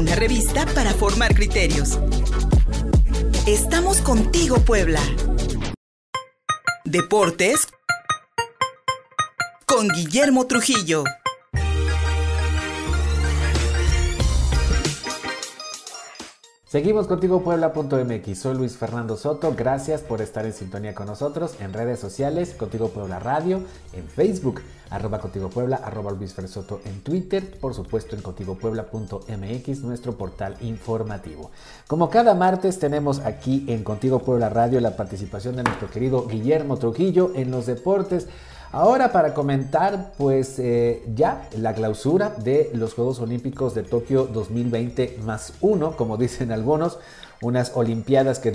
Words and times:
una 0.00 0.14
revista 0.14 0.64
para 0.74 0.94
formar 0.94 1.34
criterios. 1.34 1.98
Estamos 3.46 4.00
contigo, 4.00 4.56
Puebla. 4.60 5.00
Deportes 6.86 7.68
con 9.66 9.88
Guillermo 9.88 10.46
Trujillo. 10.46 11.04
Seguimos 16.70 17.08
contigo 17.08 17.42
Puebla.mx, 17.42 18.38
soy 18.38 18.54
Luis 18.54 18.76
Fernando 18.76 19.16
Soto, 19.16 19.52
gracias 19.56 20.02
por 20.02 20.22
estar 20.22 20.46
en 20.46 20.52
sintonía 20.52 20.94
con 20.94 21.08
nosotros 21.08 21.56
en 21.58 21.72
redes 21.72 21.98
sociales, 21.98 22.54
Contigo 22.54 22.90
Puebla 22.90 23.18
Radio, 23.18 23.64
en 23.92 24.06
Facebook, 24.06 24.60
arroba 24.88 25.18
Contigo 25.18 25.50
Puebla, 25.50 25.80
arroba 25.82 26.12
Luis 26.12 26.32
Fer 26.32 26.46
Soto 26.46 26.80
en 26.84 27.00
Twitter, 27.00 27.58
por 27.60 27.74
supuesto 27.74 28.14
en 28.14 28.22
contigopuebla.mx, 28.22 29.80
nuestro 29.80 30.16
portal 30.16 30.56
informativo. 30.60 31.50
Como 31.88 32.08
cada 32.08 32.34
martes 32.34 32.78
tenemos 32.78 33.18
aquí 33.18 33.64
en 33.66 33.82
Contigo 33.82 34.20
Puebla 34.20 34.48
Radio 34.48 34.78
la 34.78 34.94
participación 34.94 35.56
de 35.56 35.64
nuestro 35.64 35.90
querido 35.90 36.28
Guillermo 36.28 36.76
Trujillo 36.76 37.32
en 37.34 37.50
los 37.50 37.66
deportes. 37.66 38.28
Ahora 38.72 39.10
para 39.10 39.34
comentar 39.34 40.12
pues 40.16 40.60
eh, 40.60 41.02
ya 41.12 41.48
la 41.56 41.74
clausura 41.74 42.36
de 42.38 42.70
los 42.72 42.94
Juegos 42.94 43.18
Olímpicos 43.18 43.74
de 43.74 43.82
Tokio 43.82 44.26
2020 44.26 45.18
más 45.24 45.54
uno, 45.60 45.96
como 45.96 46.16
dicen 46.18 46.52
algunos, 46.52 47.00
unas 47.42 47.72
Olimpiadas 47.74 48.38
que, 48.38 48.52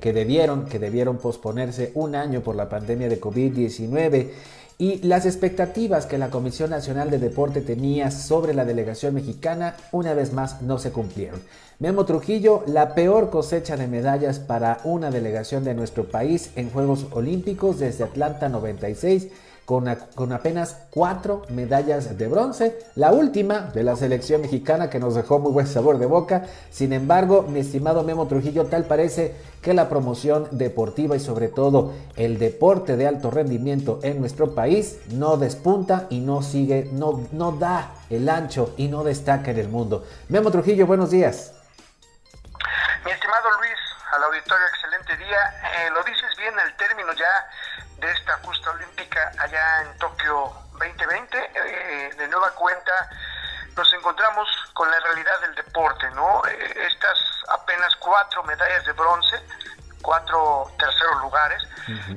que, 0.00 0.12
debieron, 0.12 0.64
que 0.66 0.80
debieron 0.80 1.18
posponerse 1.18 1.92
un 1.94 2.16
año 2.16 2.40
por 2.40 2.56
la 2.56 2.68
pandemia 2.68 3.08
de 3.08 3.20
COVID-19 3.20 4.30
y 4.78 4.98
las 5.06 5.26
expectativas 5.26 6.06
que 6.06 6.18
la 6.18 6.30
Comisión 6.30 6.70
Nacional 6.70 7.08
de 7.08 7.20
Deporte 7.20 7.60
tenía 7.60 8.10
sobre 8.10 8.54
la 8.54 8.64
delegación 8.64 9.14
mexicana 9.14 9.76
una 9.92 10.12
vez 10.12 10.32
más 10.32 10.60
no 10.62 10.80
se 10.80 10.90
cumplieron. 10.90 11.40
Memo 11.82 12.04
Trujillo, 12.04 12.62
la 12.68 12.94
peor 12.94 13.28
cosecha 13.28 13.76
de 13.76 13.88
medallas 13.88 14.38
para 14.38 14.78
una 14.84 15.10
delegación 15.10 15.64
de 15.64 15.74
nuestro 15.74 16.04
país 16.04 16.52
en 16.54 16.70
Juegos 16.70 17.08
Olímpicos 17.10 17.80
desde 17.80 18.04
Atlanta 18.04 18.48
96 18.48 19.26
con, 19.64 19.88
apenas 19.88 20.76
cuatro 20.90 21.42
medallas 21.48 22.16
de 22.16 22.28
bronce, 22.28 22.78
la 22.94 23.10
última 23.10 23.72
de 23.74 23.82
la 23.82 23.96
selección 23.96 24.42
mexicana 24.42 24.90
que 24.90 25.00
nos 25.00 25.16
dejó 25.16 25.40
muy 25.40 25.50
buen 25.50 25.66
sabor 25.66 25.98
de 25.98 26.06
boca. 26.06 26.44
Sin 26.70 26.92
embargo, 26.92 27.46
mi 27.48 27.58
estimado 27.58 28.04
Memo 28.04 28.28
Trujillo, 28.28 28.66
tal 28.66 28.84
parece 28.84 29.34
que 29.60 29.74
la 29.74 29.88
promoción 29.88 30.46
deportiva 30.52 31.16
y 31.16 31.20
sobre 31.20 31.48
todo 31.48 31.90
el 32.14 32.38
deporte 32.38 32.96
de 32.96 33.08
alto 33.08 33.28
rendimiento 33.32 33.98
en 34.04 34.20
nuestro 34.20 34.54
país 34.54 34.98
no 35.10 35.36
despunta 35.36 36.06
y 36.10 36.20
no 36.20 36.42
sigue, 36.42 36.88
no, 36.92 37.22
no 37.32 37.50
da 37.50 37.96
el 38.08 38.28
ancho 38.28 38.70
y 38.76 38.86
no 38.86 39.02
destaca 39.02 39.50
en 39.50 39.58
el 39.58 39.68
mundo. 39.68 40.04
Memo 40.28 40.52
Trujillo, 40.52 40.86
buenos 40.86 41.10
días. 41.10 41.54
Mi 43.04 43.10
estimado 43.10 43.50
Luis, 43.58 43.78
al 44.12 44.22
auditorio, 44.22 44.64
excelente 44.68 45.16
día. 45.16 45.60
Eh, 45.74 45.90
lo 45.90 46.04
dices 46.04 46.36
bien, 46.36 46.56
el 46.58 46.72
término 46.76 47.12
ya 47.14 47.48
de 47.98 48.12
esta 48.12 48.38
justa 48.38 48.70
olímpica 48.70 49.32
allá 49.40 49.82
en 49.82 49.98
Tokio 49.98 50.52
2020. 50.78 51.50
Eh, 51.52 52.14
de 52.16 52.28
nueva 52.28 52.50
cuenta 52.52 52.92
nos 53.76 53.92
encontramos 53.94 54.48
con 54.74 54.88
la 54.88 55.00
realidad 55.00 55.40
del 55.40 55.54
deporte, 55.56 56.10
¿no? 56.12 56.42
Eh, 56.46 56.86
estas 56.92 57.18
apenas 57.48 57.94
cuatro 57.96 58.44
medallas 58.44 58.84
de 58.84 58.92
bronce, 58.92 59.42
cuatro 60.00 60.70
terceros 60.78 61.22
lugares, 61.22 61.62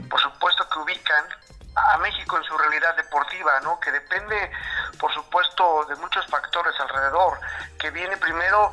por 0.07 0.21
supuesto 0.21 0.69
que 0.69 0.79
ubican 0.79 1.25
a 1.75 1.97
México 1.97 2.37
en 2.37 2.43
su 2.43 2.57
realidad 2.57 2.95
deportiva, 2.95 3.59
¿no? 3.61 3.79
Que 3.79 3.91
depende, 3.91 4.51
por 4.99 5.11
supuesto, 5.13 5.85
de 5.85 5.95
muchos 5.95 6.27
factores 6.27 6.79
alrededor, 6.79 7.39
que 7.79 7.89
viene 7.89 8.17
primero 8.17 8.71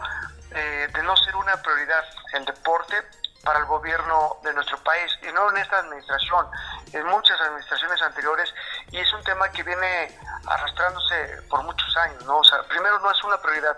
eh, 0.55 0.89
de 0.93 1.03
no 1.03 1.17
ser 1.17 1.32
una 1.53 1.63
prioridad 1.63 2.05
el 2.33 2.45
deporte, 2.47 2.97
para 3.45 3.59
el 3.59 3.67
gobierno 3.67 4.37
de 4.45 4.55
nuestro 4.55 4.79
país 4.85 5.11
y 5.23 5.33
no 5.33 5.51
en 5.51 5.57
esta 5.57 5.79
administración, 5.79 6.47
en 6.93 7.05
muchas 7.07 7.41
administraciones 7.41 8.01
anteriores 8.01 8.55
y 8.93 8.99
es 8.99 9.13
un 9.13 9.23
tema 9.25 9.51
que 9.51 9.65
viene 9.65 10.17
arrastrándose 10.47 11.43
por 11.51 11.63
muchos 11.65 11.97
años, 11.97 12.25
¿no? 12.25 12.39
O 12.39 12.45
sea, 12.45 12.63
primero 12.69 13.01
no 13.01 13.11
es 13.11 13.25
una 13.25 13.37
prioridad. 13.39 13.77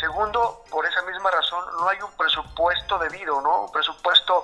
Segundo, 0.00 0.64
por 0.70 0.84
esa 0.84 1.02
misma 1.02 1.30
razón 1.30 1.64
no 1.78 1.88
hay 1.88 2.00
un 2.02 2.10
presupuesto 2.16 2.98
debido, 2.98 3.40
¿no? 3.40 3.62
Un 3.62 3.72
presupuesto 3.72 4.42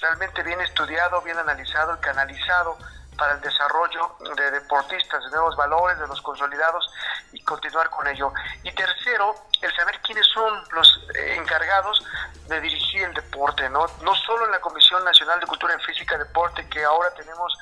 realmente 0.00 0.42
bien 0.42 0.60
estudiado, 0.62 1.20
bien 1.20 1.38
analizado 1.38 1.94
y 1.94 1.98
canalizado 1.98 2.78
para 3.20 3.34
el 3.34 3.40
desarrollo 3.42 4.16
de 4.34 4.50
deportistas, 4.50 5.22
de 5.22 5.30
nuevos 5.30 5.54
valores, 5.54 5.98
de 5.98 6.08
los 6.08 6.22
consolidados 6.22 6.90
y 7.32 7.44
continuar 7.44 7.90
con 7.90 8.08
ello. 8.08 8.32
Y 8.62 8.72
tercero, 8.72 9.34
el 9.60 9.76
saber 9.76 10.00
quiénes 10.00 10.26
son 10.28 10.64
los 10.72 11.06
eh, 11.14 11.36
encargados 11.36 12.02
de 12.48 12.58
dirigir 12.62 13.02
el 13.02 13.12
deporte, 13.12 13.68
¿no? 13.68 13.86
No 14.00 14.14
solo 14.14 14.46
en 14.46 14.52
la 14.52 14.60
Comisión 14.60 15.04
Nacional 15.04 15.38
de 15.38 15.46
Cultura 15.46 15.74
en 15.74 15.80
Física 15.80 16.14
y 16.14 16.18
Deporte, 16.18 16.66
que 16.70 16.82
ahora 16.82 17.10
tenemos 17.10 17.52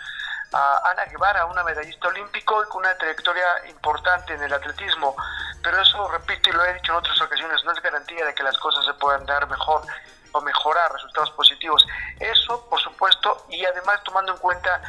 a 0.53 0.91
Ana 0.91 1.05
Guevara, 1.07 1.45
una 1.47 1.65
medallista 1.65 2.07
olímpico 2.07 2.63
y 2.63 2.69
con 2.69 2.83
una 2.83 2.97
trayectoria 2.97 3.67
importante 3.69 4.35
en 4.35 4.43
el 4.45 4.53
atletismo. 4.53 5.17
Pero 5.61 5.83
eso, 5.83 6.07
repito 6.07 6.51
y 6.51 6.53
lo 6.53 6.65
he 6.65 6.75
dicho 6.75 6.93
en 6.93 6.99
otras 6.99 7.21
ocasiones, 7.21 7.65
no 7.65 7.73
es 7.73 7.83
garantía 7.83 8.25
de 8.25 8.33
que 8.33 8.45
las 8.45 8.57
cosas 8.59 8.87
se 8.87 8.95
puedan 8.95 9.27
dar 9.27 9.49
mejor 9.49 9.83
o 10.31 10.41
mejorar 10.41 10.93
resultados 10.93 11.33
positivos. 11.33 11.85
Eso, 12.21 12.65
por 12.71 12.81
supuesto, 12.81 13.45
y 13.49 13.65
además 13.65 14.01
tomando 14.05 14.33
en 14.33 14.39
cuenta 14.39 14.81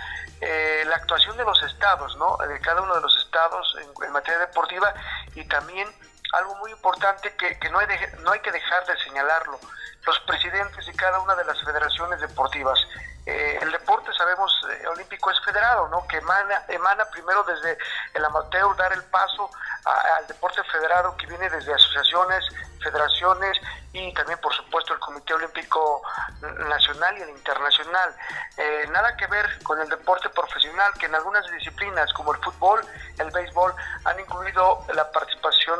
eh, 0.42 0.84
la 0.88 0.96
actuación 0.96 1.36
de 1.38 1.44
los 1.44 1.62
estados, 1.64 2.16
¿no? 2.18 2.38
De 2.38 2.60
cada 2.62 2.82
uno 2.82 2.96
de 2.96 3.02
los 3.02 3.18
estados 3.18 3.76
en, 3.82 4.12
materia 4.12 4.40
deportiva 4.40 4.94
y 5.36 5.44
también 5.46 5.88
algo 6.34 6.56
muy 6.56 6.72
importante 6.72 7.36
que, 7.36 7.70
no, 7.70 7.80
hay 7.80 7.88
no 8.20 8.32
hay 8.32 8.40
que 8.40 8.52
dejar 8.52 8.86
de 8.86 8.98
señalarlo, 9.00 9.60
los 10.06 10.20
presidentes 10.22 10.86
de 10.86 10.94
cada 10.94 11.20
una 11.20 11.36
de 11.36 11.44
las 11.44 11.62
federaciones 11.64 12.22
deportivas. 12.22 12.80
Eh, 13.26 13.60
el 13.62 13.72
deporte, 13.72 14.12
sabemos, 14.14 14.52
eh, 14.72 14.88
olímpico 14.88 15.30
es 15.30 15.40
federado, 15.44 15.88
¿no? 15.90 16.08
Que 16.08 16.18
emana, 16.18 16.64
emana 16.68 17.06
primero 17.06 17.44
desde 17.44 17.78
el 18.14 18.24
amateur, 18.24 18.76
dar 18.78 18.94
el 18.94 19.04
paso 19.06 19.50
al 19.86 20.28
deporte 20.28 20.64
federado 20.64 21.16
que 21.18 21.26
viene 21.26 21.50
desde 21.50 21.74
asociaciones, 21.74 22.46
federaciones 22.82 23.58
y 23.94 24.14
también, 24.14 24.40
por 24.40 24.54
supuesto, 24.54 24.94
el 24.94 25.00
Comité 25.00 25.34
Olímpico 25.34 26.02
Nacional 26.42 27.18
y 27.18 27.22
el 27.22 27.30
Internacional. 27.30 28.16
Eh, 28.58 28.88
nada 28.92 29.16
que 29.18 29.26
ver 29.28 29.64
con 29.64 29.80
el 29.82 29.90
deporte 29.90 30.30
profesional, 30.30 30.92
que 31.00 31.08
en 31.08 31.16
algunas 31.16 31.50
disciplinas 31.52 32.12
como 32.14 32.34
el 32.34 32.40
fútbol, 32.42 32.82
el 33.18 33.32
béisbol, 33.32 33.74
han 34.06 34.20
incluido 34.20 34.86
la 34.94 35.12
participación 35.12 35.80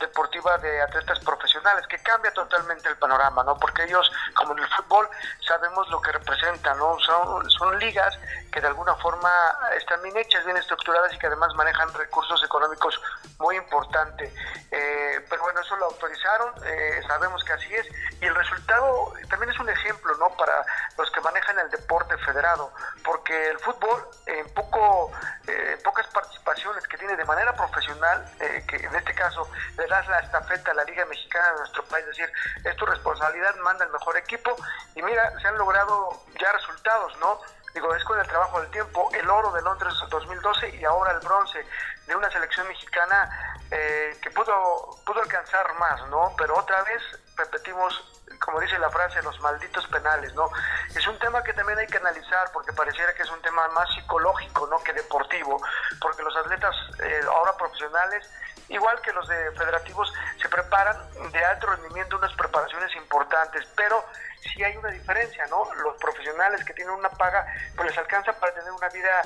deportiva 0.00 0.56
de 0.58 0.80
atletas 0.80 1.20
profesionales, 1.20 1.86
que 1.86 1.98
cambia 1.98 2.32
totalmente 2.32 2.88
el 2.88 2.96
panorama, 2.96 3.44
¿no? 3.44 3.56
Porque 3.56 3.84
ellos, 3.84 4.10
como 4.34 4.52
en 4.52 4.60
el 4.60 4.68
fútbol, 4.70 5.08
sabemos 5.46 5.88
lo 5.90 6.00
que 6.00 6.10
representan, 6.12 6.78
¿no? 6.78 6.98
Son, 7.00 7.48
son 7.50 7.78
ligas 7.78 8.18
que 8.50 8.60
de 8.60 8.66
alguna 8.66 8.94
forma 8.96 9.30
están 9.76 10.02
bien 10.02 10.16
hechas, 10.16 10.44
bien 10.44 10.56
estructuradas 10.56 11.12
y 11.12 11.18
que 11.18 11.26
además 11.26 11.54
manejan 11.54 11.92
recursos 11.94 12.42
económicos 12.42 13.00
muy 13.38 13.56
importantes. 13.56 14.32
Eh, 14.70 15.24
pero 15.28 15.42
bueno, 15.42 15.60
eso 15.60 15.76
lo 15.76 15.86
autorizaron, 15.86 16.54
eh, 16.64 17.02
sabemos 17.06 17.39
que 17.44 17.52
así 17.52 17.74
es, 17.74 17.86
y 18.20 18.26
el 18.26 18.34
resultado 18.34 19.12
también 19.28 19.50
es 19.50 19.58
un 19.58 19.68
ejemplo, 19.68 20.14
¿no? 20.16 20.28
Para 20.36 20.64
los 20.98 21.10
que 21.10 21.20
manejan 21.20 21.58
el 21.58 21.70
deporte 21.70 22.16
federado, 22.18 22.72
porque 23.04 23.50
el 23.50 23.58
fútbol, 23.58 24.08
en 24.26 24.48
poco, 24.54 25.10
eh, 25.46 25.78
pocas 25.84 26.06
participaciones 26.08 26.86
que 26.86 26.98
tiene 26.98 27.16
de 27.16 27.24
manera 27.24 27.54
profesional, 27.54 28.24
que 28.38 28.76
en 28.76 28.94
este 28.94 29.14
caso 29.14 29.48
le 29.76 29.86
das 29.86 30.06
la 30.08 30.20
estafeta 30.20 30.70
a 30.70 30.74
la 30.74 30.84
Liga 30.84 31.04
Mexicana 31.06 31.52
de 31.52 31.58
nuestro 31.58 31.84
país, 31.84 32.04
es 32.06 32.16
decir, 32.16 32.32
es 32.64 32.76
tu 32.76 32.86
responsabilidad, 32.86 33.54
manda 33.56 33.84
el 33.84 33.92
mejor 33.92 34.16
equipo, 34.16 34.56
y 34.94 35.02
mira, 35.02 35.32
se 35.40 35.48
han 35.48 35.56
logrado 35.56 36.22
ya 36.38 36.52
resultados, 36.52 37.16
¿no? 37.18 37.40
digo, 37.74 37.94
es 37.94 38.04
con 38.04 38.18
el 38.18 38.26
trabajo 38.26 38.60
del 38.60 38.70
tiempo, 38.70 39.08
el 39.12 39.28
oro 39.28 39.52
de 39.52 39.62
Londres 39.62 39.94
2012 40.08 40.76
y 40.76 40.84
ahora 40.84 41.12
el 41.12 41.20
bronce 41.20 41.64
de 42.06 42.16
una 42.16 42.30
selección 42.30 42.66
mexicana 42.66 43.30
eh, 43.70 44.16
que 44.22 44.30
pudo, 44.30 44.98
pudo 45.04 45.20
alcanzar 45.22 45.74
más, 45.78 46.06
¿no? 46.08 46.32
Pero 46.36 46.56
otra 46.56 46.82
vez 46.82 47.02
repetimos, 47.36 47.94
como 48.40 48.60
dice 48.60 48.78
la 48.78 48.90
frase, 48.90 49.22
los 49.22 49.38
malditos 49.40 49.86
penales, 49.88 50.34
¿no? 50.34 50.50
Es 50.94 51.06
un 51.06 51.18
tema 51.18 51.42
que 51.42 51.52
también 51.52 51.78
hay 51.78 51.86
que 51.86 51.98
analizar 51.98 52.50
porque 52.52 52.72
pareciera 52.72 53.14
que 53.14 53.22
es 53.22 53.30
un 53.30 53.40
tema 53.42 53.68
más 53.68 53.88
psicológico, 53.94 54.66
¿no? 54.66 54.82
Que 54.82 54.92
deportivo, 54.92 55.60
porque 56.00 56.22
los 56.22 56.36
atletas 56.36 56.74
eh, 57.02 57.20
ahora 57.28 57.56
profesionales 57.56 58.28
igual 58.70 59.00
que 59.02 59.12
los 59.12 59.26
de 59.28 59.50
federativos, 59.52 60.12
se 60.40 60.48
preparan 60.48 60.96
de 61.32 61.44
alto 61.44 61.66
rendimiento, 61.66 62.16
unas 62.16 62.32
preparaciones 62.34 62.94
importantes, 62.96 63.66
pero 63.76 64.04
sí 64.40 64.62
hay 64.62 64.76
una 64.76 64.90
diferencia, 64.90 65.44
¿no? 65.48 65.68
Los 65.82 65.96
profesionales 65.98 66.64
que 66.64 66.72
tienen 66.72 66.94
una 66.94 67.10
paga, 67.10 67.44
pues 67.76 67.90
les 67.90 67.98
alcanza 67.98 68.32
para 68.32 68.54
tener 68.54 68.70
una 68.72 68.88
vida 68.88 69.22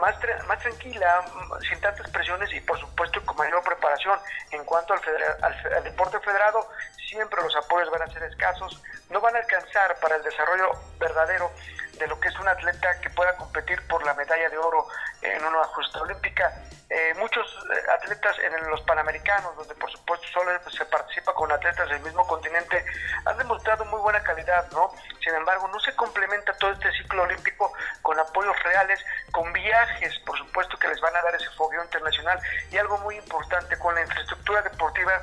más, 0.00 0.14
más 0.46 0.58
tranquila, 0.60 1.24
sin 1.68 1.80
tantas 1.80 2.08
presiones 2.10 2.52
y 2.52 2.60
por 2.60 2.78
supuesto 2.78 3.22
mayor 3.36 3.62
preparación. 3.62 4.18
En 4.50 4.64
cuanto 4.64 4.94
al, 4.94 5.00
al, 5.42 5.84
deporte 5.84 6.18
federado, 6.20 6.68
siempre 7.08 7.42
los 7.42 7.54
apoyos 7.56 7.90
van 7.90 8.02
a 8.02 8.12
ser 8.12 8.22
escasos, 8.24 8.82
no 9.10 9.20
van 9.20 9.36
a 9.36 9.38
alcanzar 9.38 9.98
para 10.00 10.16
el 10.16 10.22
desarrollo 10.22 10.72
verdadero 10.98 11.50
de 11.98 12.06
lo 12.06 12.18
que 12.20 12.28
es 12.28 12.38
un 12.38 12.48
atleta 12.48 13.00
que 13.00 13.10
pueda 13.10 13.36
competir 13.36 13.86
por 13.88 14.04
la 14.04 14.14
medalla 14.14 14.48
de 14.48 14.58
oro 14.58 14.86
en 15.22 15.44
una 15.44 15.64
justa 15.64 16.02
olímpica 16.02 16.52
eh, 16.88 17.14
muchos 17.18 17.44
eh, 17.46 17.90
atletas 17.90 18.36
en 18.38 18.70
los 18.70 18.80
Panamericanos, 18.82 19.56
donde 19.56 19.74
por 19.74 19.90
supuesto 19.90 20.24
solo 20.32 20.52
se 20.70 20.84
participa 20.84 21.34
con 21.34 21.50
atletas 21.50 21.88
del 21.88 22.00
mismo 22.00 22.24
continente, 22.26 22.84
han 23.24 23.36
demostrado 23.38 23.84
muy 23.86 24.00
buena 24.00 24.22
calidad, 24.22 24.70
¿no? 24.70 24.92
Sin 25.20 25.34
embargo, 25.34 25.66
no 25.66 25.80
se 25.80 25.94
complementa 25.96 26.52
todo 26.58 26.70
este 26.70 26.92
ciclo 26.92 27.24
olímpico 27.24 27.72
con 28.02 28.18
apoyos 28.18 28.56
reales, 28.62 29.04
con 29.32 29.52
viajes, 29.52 30.16
por 30.20 30.38
supuesto 30.38 30.78
que 30.78 30.86
les 30.86 31.00
van 31.00 31.16
a 31.16 31.22
dar 31.22 31.34
ese 31.34 31.50
fogueo 31.50 31.82
internacional 31.82 32.38
y 32.70 32.78
algo 32.78 32.98
muy 32.98 33.16
importante, 33.16 33.76
con 33.78 33.94
la 33.94 34.02
infraestructura 34.02 34.62
deportiva 34.62 35.22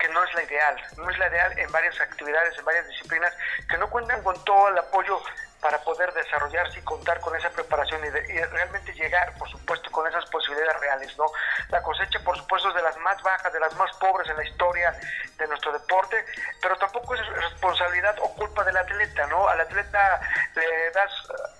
que 0.00 0.08
no 0.08 0.24
es 0.24 0.34
la 0.34 0.42
ideal, 0.42 0.76
no 0.96 1.10
es 1.10 1.18
la 1.18 1.28
ideal 1.28 1.58
en 1.58 1.70
varias 1.70 2.00
actividades, 2.00 2.58
en 2.58 2.64
varias 2.64 2.88
disciplinas, 2.88 3.32
que 3.68 3.76
no 3.78 3.88
cuentan 3.90 4.22
con 4.24 4.42
todo 4.44 4.68
el 4.68 4.78
apoyo 4.78 5.20
para 5.60 5.78
poder 5.82 6.12
desarrollarse 6.14 6.78
y 6.78 6.82
contar 6.82 7.20
con 7.20 7.36
esa 7.36 7.50
preparación 7.50 8.00
y, 8.04 8.10
realmente 8.10 8.92
llegar, 8.94 9.34
por 9.38 9.48
supuesto, 9.48 9.90
con 9.90 10.06
esas 10.06 10.24
posibilidades 10.30 10.80
reales, 10.80 11.18
¿no? 11.18 11.26
La 11.68 11.82
cosecha, 11.82 12.18
por 12.20 12.36
supuesto, 12.36 12.68
es 12.68 12.74
de 12.74 12.82
las 12.82 12.96
más 12.98 13.22
bajas, 13.22 13.52
de 13.52 13.60
las 13.60 13.74
más 13.76 13.94
pobres 13.98 14.28
en 14.28 14.36
la 14.36 14.44
historia 14.44 14.94
de 15.38 15.46
nuestro 15.48 15.72
deporte, 15.72 16.24
pero 16.62 16.76
tampoco 16.76 17.14
es 17.14 17.26
responsabilidad 17.26 18.16
o 18.20 18.34
culpa 18.34 18.64
del 18.64 18.76
atleta, 18.76 19.26
¿no? 19.26 19.48
Al 19.48 19.60
atleta 19.60 20.20
le 20.54 20.90
das 20.92 21.10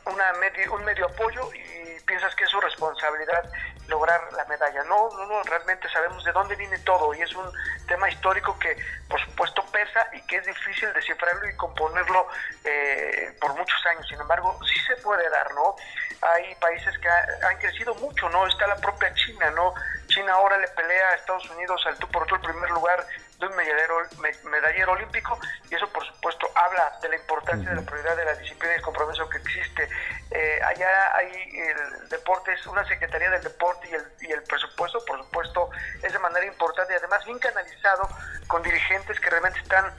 una 0.07 0.33
un 0.71 0.85
medio 0.85 1.07
apoyo 1.07 1.53
y 1.55 2.01
piensas 2.07 2.35
que 2.35 2.45
es 2.45 2.51
su 2.51 2.61
responsabilidad 2.61 3.45
lograr 3.91 4.21
la 4.33 4.45
medalla. 4.47 4.83
No, 4.85 5.11
no, 5.11 5.27
no, 5.27 5.43
realmente 5.43 5.89
sabemos 5.91 6.25
de 6.25 6.33
dónde 6.33 6.57
viene 6.57 6.79
todo 6.79 7.13
y 7.15 7.21
es 7.21 7.35
un 7.35 7.51
tema 7.87 8.09
histórico 8.09 8.59
que, 8.59 8.77
por 9.09 9.21
supuesto, 9.21 9.65
pesa 9.71 10.09
y 10.13 10.23
que 10.23 10.37
es 10.37 10.47
difícil 10.47 10.93
descifrarlo 10.95 11.49
y 11.49 11.57
componerlo 11.57 12.27
eh, 12.65 13.37
por 13.41 13.55
muchos 13.55 13.87
años 13.87 14.07
sin 14.09 14.21
embargo, 14.21 14.59
sí 14.65 14.79
se 14.87 14.97
puede 15.03 15.29
dar, 15.31 15.53
¿no? 15.55 15.77
Hay 16.23 16.55
países 16.57 16.97
que 16.99 17.09
han 17.09 17.59
crecido 17.59 17.95
mucho, 17.97 18.29
¿no? 18.29 18.47
Está 18.47 18.67
la 18.67 18.77
propia 18.77 19.13
China, 19.15 19.51
¿no? 19.51 19.75
China 20.07 20.33
ahora 20.35 20.57
le 20.59 20.69
pelea 20.69 21.11
a 21.11 21.15
Estados 21.15 21.49
Unidos 21.51 21.83
al 21.87 21.97
tú 21.99 22.09
por 22.09 22.27
tú 22.27 22.35
el 22.37 22.41
primer 22.41 22.71
lugar 22.71 23.07
de 23.41 23.47
un 23.47 23.57
medallero, 23.57 23.97
medallero 24.45 24.93
olímpico 24.93 25.39
y 25.71 25.75
eso 25.75 25.89
por 25.89 26.07
supuesto 26.07 26.51
habla 26.55 26.93
de 27.03 27.09
la 27.09 27.17
importancia 27.17 27.71
de 27.71 27.77
la 27.77 27.83
prioridad 27.83 28.17
de 28.17 28.25
la 28.27 28.35
disciplina 28.35 28.75
y 28.75 28.77
el 28.77 28.83
compromiso 28.83 29.29
que 29.29 29.39
existe. 29.39 29.89
Eh, 30.31 30.61
allá 30.65 31.17
hay 31.17 31.33
el 31.59 32.09
deporte, 32.09 32.53
es 32.53 32.67
una 32.67 32.85
Secretaría 32.87 33.31
del 33.31 33.43
Deporte 33.43 33.89
y 33.91 33.95
el, 33.95 34.05
y 34.21 34.33
el 34.33 34.43
presupuesto 34.43 35.05
por 35.05 35.19
supuesto 35.19 35.71
es 36.03 36.13
de 36.13 36.19
manera 36.19 36.47
importante 36.47 36.93
y 36.93 36.97
además 36.97 37.25
bien 37.25 37.39
canalizado 37.39 38.09
con 38.47 38.63
dirigentes 38.63 39.19
que 39.19 39.31
realmente 39.31 39.59
están 39.61 39.93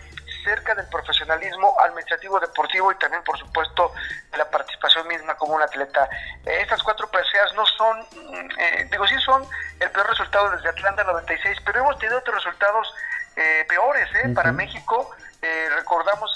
cerca 0.43 0.75
del 0.75 0.87
profesionalismo 0.87 1.75
administrativo, 1.79 2.39
deportivo 2.39 2.91
y 2.91 2.95
también, 2.95 3.23
por 3.23 3.37
supuesto, 3.37 3.93
de 4.31 4.37
la 4.37 4.49
participación 4.49 5.07
misma 5.07 5.35
como 5.35 5.55
un 5.55 5.61
atleta. 5.61 6.09
Eh, 6.45 6.61
estas 6.61 6.81
cuatro 6.83 7.09
preseas 7.09 7.53
no 7.53 7.65
son, 7.65 7.99
mm, 7.99 8.49
eh, 8.59 8.87
digo, 8.91 9.07
sí 9.07 9.17
son 9.19 9.45
el 9.79 9.89
peor 9.91 10.07
resultado 10.07 10.49
desde 10.51 10.69
Atlanta 10.69 11.03
96, 11.03 11.57
pero 11.65 11.79
hemos 11.79 11.97
tenido 11.99 12.19
otros 12.19 12.35
resultados 12.35 12.93
eh, 13.35 13.65
peores 13.67 14.09
para 14.35 14.51
México. 14.51 15.09
recordamos 15.75 16.31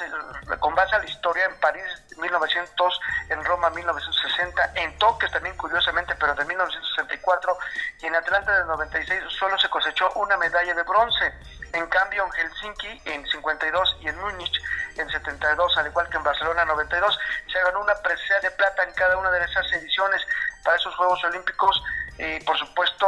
con 0.59 0.73
base 0.73 0.95
a 0.95 0.99
la 0.99 1.05
historia 1.05 1.45
en 1.45 1.55
París 1.59 1.83
1900, 2.17 2.99
en 3.29 3.43
Roma 3.43 3.69
1960, 3.69 4.71
en 4.75 4.97
Tokio 4.97 5.29
también 5.29 5.55
curiosamente, 5.57 6.15
pero 6.15 6.33
de 6.33 6.45
1964, 6.45 7.57
y 8.01 8.05
en 8.07 8.15
Atlanta 8.15 8.57
del 8.57 8.67
96 8.67 9.23
solo 9.37 9.57
se 9.59 9.69
cosechó 9.69 10.11
una 10.15 10.37
medalla 10.37 10.73
de 10.73 10.83
bronce. 10.83 11.33
En 11.73 11.87
cambio, 11.87 12.25
en 12.25 12.31
Helsinki 12.31 13.01
en 13.05 13.25
52 13.27 13.97
y 14.01 14.07
en 14.07 14.19
Múnich 14.19 14.61
en 14.97 15.09
72, 15.09 15.77
al 15.77 15.87
igual 15.87 16.09
que 16.09 16.17
en 16.17 16.23
Barcelona 16.23 16.65
92, 16.65 17.19
se 17.51 17.59
ganó 17.61 17.81
una 17.81 17.95
presea 17.95 18.39
de 18.39 18.51
plata 18.51 18.83
en 18.83 18.93
cada 18.93 19.17
una 19.17 19.29
de 19.29 19.43
esas 19.43 19.71
ediciones 19.73 20.21
para 20.63 20.77
esos 20.77 20.95
Juegos 20.95 21.23
Olímpicos 21.25 21.83
y 22.17 22.39
por 22.45 22.57
supuesto 22.57 23.05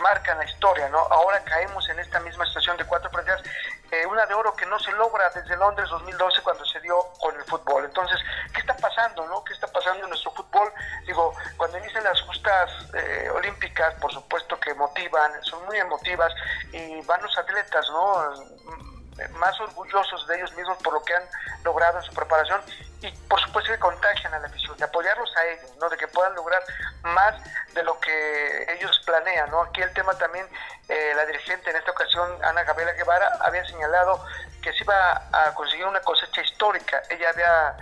marcan 0.00 0.38
la 0.38 0.44
historia, 0.44 0.88
¿no? 0.88 0.98
Ahora 0.98 1.42
caemos 1.44 1.88
en 1.88 1.98
esta 1.98 2.20
misma 2.20 2.44
situación 2.46 2.76
de 2.76 2.84
cuatro 2.84 3.10
preseas, 3.10 3.42
eh, 3.90 4.06
una 4.06 4.26
de 4.26 4.34
oro 4.34 4.54
que 4.54 4.66
no 4.66 4.78
se 4.78 4.92
logra 4.92 5.30
desde 5.30 5.56
Londres 5.56 5.88
2012 5.90 6.42
cuando 6.42 6.64
se 6.64 6.80
dio 6.80 6.96
con 7.20 7.34
el 7.34 7.44
fútbol. 7.44 7.84
Entonces, 7.84 8.18
¿qué 8.52 8.60
está 8.60 8.76
pasando, 8.76 9.26
no? 9.26 9.44
¿Qué 9.44 9.54
está 9.54 9.66
pasando 9.68 10.04
en 10.04 10.10
nuestro 10.10 10.30
fútbol? 10.32 10.72
Digo, 11.06 11.34
cuando 11.56 11.78
inician 11.78 12.04
las 12.04 12.20
justas 12.22 12.70
eh, 12.94 13.30
olímpicas, 13.34 13.94
por 13.94 14.12
supuesto 14.12 14.58
que 14.60 14.74
motivan, 14.74 15.32
son 15.42 15.64
muy 15.66 15.78
emotivas 15.78 16.32
y 16.72 17.00
van 17.02 17.22
los 17.22 17.38
atletas, 17.38 17.88
¿no? 17.90 18.95
Más 19.38 19.58
orgullosos 19.60 20.26
de 20.26 20.36
ellos 20.36 20.52
mismos 20.54 20.76
por 20.82 20.92
lo 20.92 21.04
que 21.04 21.14
han 21.14 21.24
logrado 21.64 21.98
en 21.98 22.04
su 22.04 22.12
preparación 22.12 22.60
y 23.02 23.10
por 23.28 23.40
supuesto 23.40 23.72
que 23.72 23.78
contagian 23.78 24.32
a 24.34 24.38
la 24.38 24.46
afición, 24.46 24.76
de 24.76 24.84
apoyarlos 24.84 25.30
a 25.36 25.46
ellos, 25.46 25.70
¿no? 25.78 25.88
de 25.88 25.96
que 25.96 26.08
puedan 26.08 26.34
lograr 26.34 26.62
más 27.02 27.34
de 27.74 27.82
lo 27.82 27.98
que 28.00 28.66
ellos 28.72 29.00
planean. 29.04 29.50
¿no? 29.50 29.62
Aquí 29.62 29.82
el 29.82 29.92
tema 29.92 30.16
también, 30.18 30.46
eh, 30.88 31.12
la 31.14 31.26
dirigente 31.26 31.70
en 31.70 31.76
esta 31.76 31.90
ocasión, 31.90 32.38
Ana 32.44 32.64
Gabriela 32.64 32.92
Guevara, 32.92 33.38
había 33.40 33.64
señalado 33.66 34.24
que 34.62 34.72
se 34.72 34.82
iba 34.82 35.22
a 35.32 35.54
conseguir 35.54 35.86
una 35.86 36.00
cosecha 36.00 36.40
histórica. 36.42 37.02
Ella 37.10 37.30
había 37.30 37.76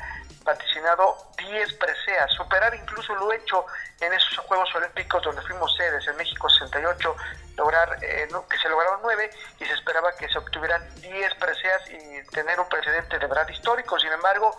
vaticinado 0.45 1.17
10 1.39 1.73
preseas, 1.75 2.31
superar 2.33 2.75
incluso 2.75 3.15
lo 3.15 3.33
hecho 3.33 3.65
en 4.01 4.13
esos 4.13 4.39
Juegos 4.39 4.75
Olímpicos 4.75 5.23
donde 5.23 5.43
fuimos 5.43 5.75
sedes, 5.75 6.07
en 6.07 6.17
México 6.17 6.49
68, 6.49 7.17
lograr 7.57 7.99
eh, 8.03 8.29
que 8.49 8.59
se 8.59 8.69
lograron 8.69 9.01
9 9.03 9.31
y 9.61 9.65
se 9.65 9.73
esperaba 9.73 10.15
que 10.17 10.29
se 10.29 10.39
obtuvieran 10.39 10.83
10 11.01 11.35
preseas 11.37 11.83
y 11.91 12.27
tener 12.31 12.61
un 12.61 12.69
precedente 12.69 13.19
de 13.19 13.27
verdad 13.27 13.49
histórico. 13.49 13.99
Sin 13.99 14.13
embargo, 14.13 14.57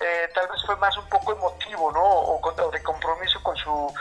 eh, 0.00 0.30
tal 0.34 0.48
vez 0.48 0.62
fue 0.64 0.76
más 0.76 0.96
un 0.96 1.08
poco 1.08 1.32
emotivo, 1.32 1.92
¿no? 1.92 2.02
O, 2.02 2.70
de 2.70 2.82
compromiso 2.82 3.42
con 3.42 3.56
su 3.56 3.92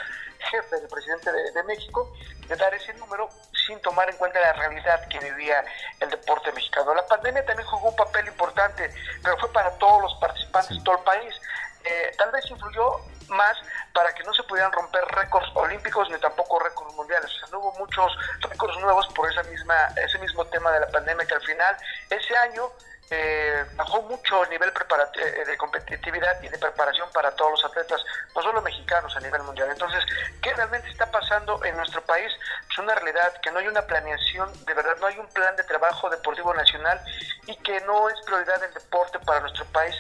jefe, 0.45 0.75
el 0.77 0.87
presidente 0.87 1.31
de, 1.31 1.63
México, 1.63 2.13
de 2.47 2.55
dar 2.55 2.73
ese 2.73 2.93
número 2.95 3.29
sin 3.65 3.79
tomar 3.81 4.09
en 4.09 4.17
cuenta 4.17 4.39
la 4.39 4.53
realidad 4.53 5.07
que 5.07 5.19
vivía 5.19 5.63
el 5.99 6.09
deporte 6.09 6.51
mexicano. 6.51 6.93
La 6.93 7.05
pandemia 7.05 7.45
también 7.45 7.67
jugó 7.67 7.89
un 7.89 7.95
papel 7.95 8.27
importante, 8.27 8.89
pero 9.23 9.37
fue 9.37 9.51
para 9.51 9.71
todos 9.77 10.01
los 10.01 10.13
participantes, 10.15 10.77
de 10.77 10.83
todo 10.83 10.97
el 10.97 11.03
país. 11.03 11.35
Eh, 11.83 12.11
tal 12.17 12.31
vez 12.31 12.49
influyó 12.49 12.99
más 13.29 13.57
para 13.93 14.13
que 14.13 14.23
no 14.23 14.33
se 14.33 14.43
pudieran 14.43 14.71
romper 14.71 15.03
récords 15.05 15.47
olímpicos 15.55 16.09
ni 16.09 16.17
tampoco 16.19 16.59
récords 16.59 16.93
mundiales. 16.95 17.31
O 17.33 17.39
sea, 17.39 17.47
no 17.51 17.59
hubo 17.59 17.71
muchos 17.79 18.11
récords 18.41 18.77
nuevos 18.79 19.07
por 19.13 19.29
esa 19.31 19.43
misma, 19.43 19.87
ese 19.95 20.17
mismo 20.19 20.45
tema 20.45 20.71
de 20.71 20.81
la 20.81 20.87
pandemia 20.87 21.25
que 21.25 21.35
al 21.35 21.41
final 21.41 21.77
ese 22.09 22.37
año 22.37 22.71
eh, 23.11 23.63
bajó 23.75 24.01
mucho 24.03 24.43
el 24.43 24.49
nivel 24.49 24.69
eh, 24.69 25.45
de 25.45 25.57
competitividad 25.57 26.41
y 26.41 26.49
de 26.49 26.57
preparación 26.57 27.07
para 27.13 27.31
todos 27.35 27.51
los 27.51 27.65
atletas, 27.65 28.03
no 28.35 28.41
solo 28.41 28.61
mexicanos 28.61 29.15
a 29.15 29.19
nivel 29.19 29.43
mundial. 29.43 29.69
Entonces, 29.71 30.03
¿qué 30.41 30.53
realmente 30.53 30.89
está 30.89 31.09
pasando 31.11 31.63
en 31.63 31.77
nuestro 31.77 32.01
país? 32.01 32.31
Es 32.71 32.77
una 32.79 32.95
realidad 32.95 33.33
que 33.41 33.51
no 33.51 33.59
hay 33.59 33.67
una 33.67 33.83
planeación, 33.83 34.51
de 34.65 34.73
verdad 34.73 34.95
no 34.99 35.07
hay 35.07 35.19
un 35.19 35.27
plan 35.27 35.55
de 35.55 35.63
trabajo 35.63 36.09
deportivo 36.09 36.53
nacional 36.53 36.99
y 37.45 37.55
que 37.57 37.79
no 37.81 38.09
es 38.09 38.19
prioridad 38.25 38.63
el 38.63 38.73
deporte 38.73 39.19
para 39.19 39.39
nuestro 39.41 39.65
país, 39.65 39.95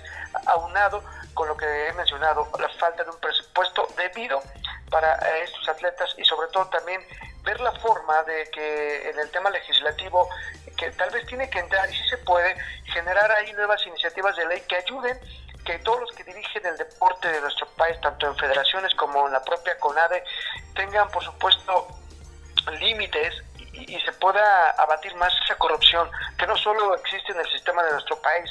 aunado 0.47 1.03
con 1.35 1.47
lo 1.47 1.55
que 1.55 1.87
he 1.87 1.93
mencionado, 1.93 2.49
la 2.59 2.69
falta 2.69 3.03
de 3.03 3.09
un 3.11 3.19
presupuesto 3.19 3.87
debido 3.95 4.41
para 4.89 5.15
eh, 5.15 5.43
estos 5.43 5.69
atletas 5.69 6.09
y 6.17 6.25
sobre 6.25 6.47
todo 6.47 6.65
también 6.67 7.05
ver 7.45 7.59
la 7.61 7.71
forma 7.73 8.23
de 8.23 8.49
que 8.51 9.09
en 9.09 9.19
el 9.19 9.29
tema 9.31 9.49
legislativo 9.49 10.27
que 10.75 10.91
tal 10.91 11.09
vez 11.11 11.25
tiene 11.27 11.49
que 11.49 11.59
entrar 11.59 11.89
y 11.89 11.95
si 11.95 12.09
se 12.09 12.17
puede 12.17 12.55
generar 12.85 13.31
ahí 13.31 13.53
nuevas 13.53 13.85
iniciativas 13.85 14.35
de 14.35 14.45
ley 14.47 14.61
que 14.67 14.75
ayuden 14.75 15.17
que 15.63 15.79
todos 15.79 16.01
los 16.01 16.11
que 16.11 16.23
dirigen 16.23 16.65
el 16.65 16.77
deporte 16.77 17.31
de 17.31 17.41
nuestro 17.41 17.67
país, 17.69 17.99
tanto 18.01 18.27
en 18.27 18.35
federaciones 18.35 18.93
como 18.95 19.25
en 19.25 19.33
la 19.33 19.43
propia 19.43 19.77
CONADE, 19.79 20.23
tengan 20.75 21.09
por 21.09 21.23
supuesto 21.23 21.87
límites 22.79 23.33
y, 23.73 23.99
se 23.99 24.11
pueda 24.13 24.71
abatir 24.71 25.13
más 25.15 25.33
esa 25.43 25.55
corrupción 25.57 26.09
que 26.37 26.47
no 26.47 26.55
solo 26.57 26.95
existe 26.95 27.31
en 27.31 27.39
el 27.39 27.49
sistema 27.51 27.83
de 27.83 27.91
nuestro 27.91 28.21
país, 28.21 28.49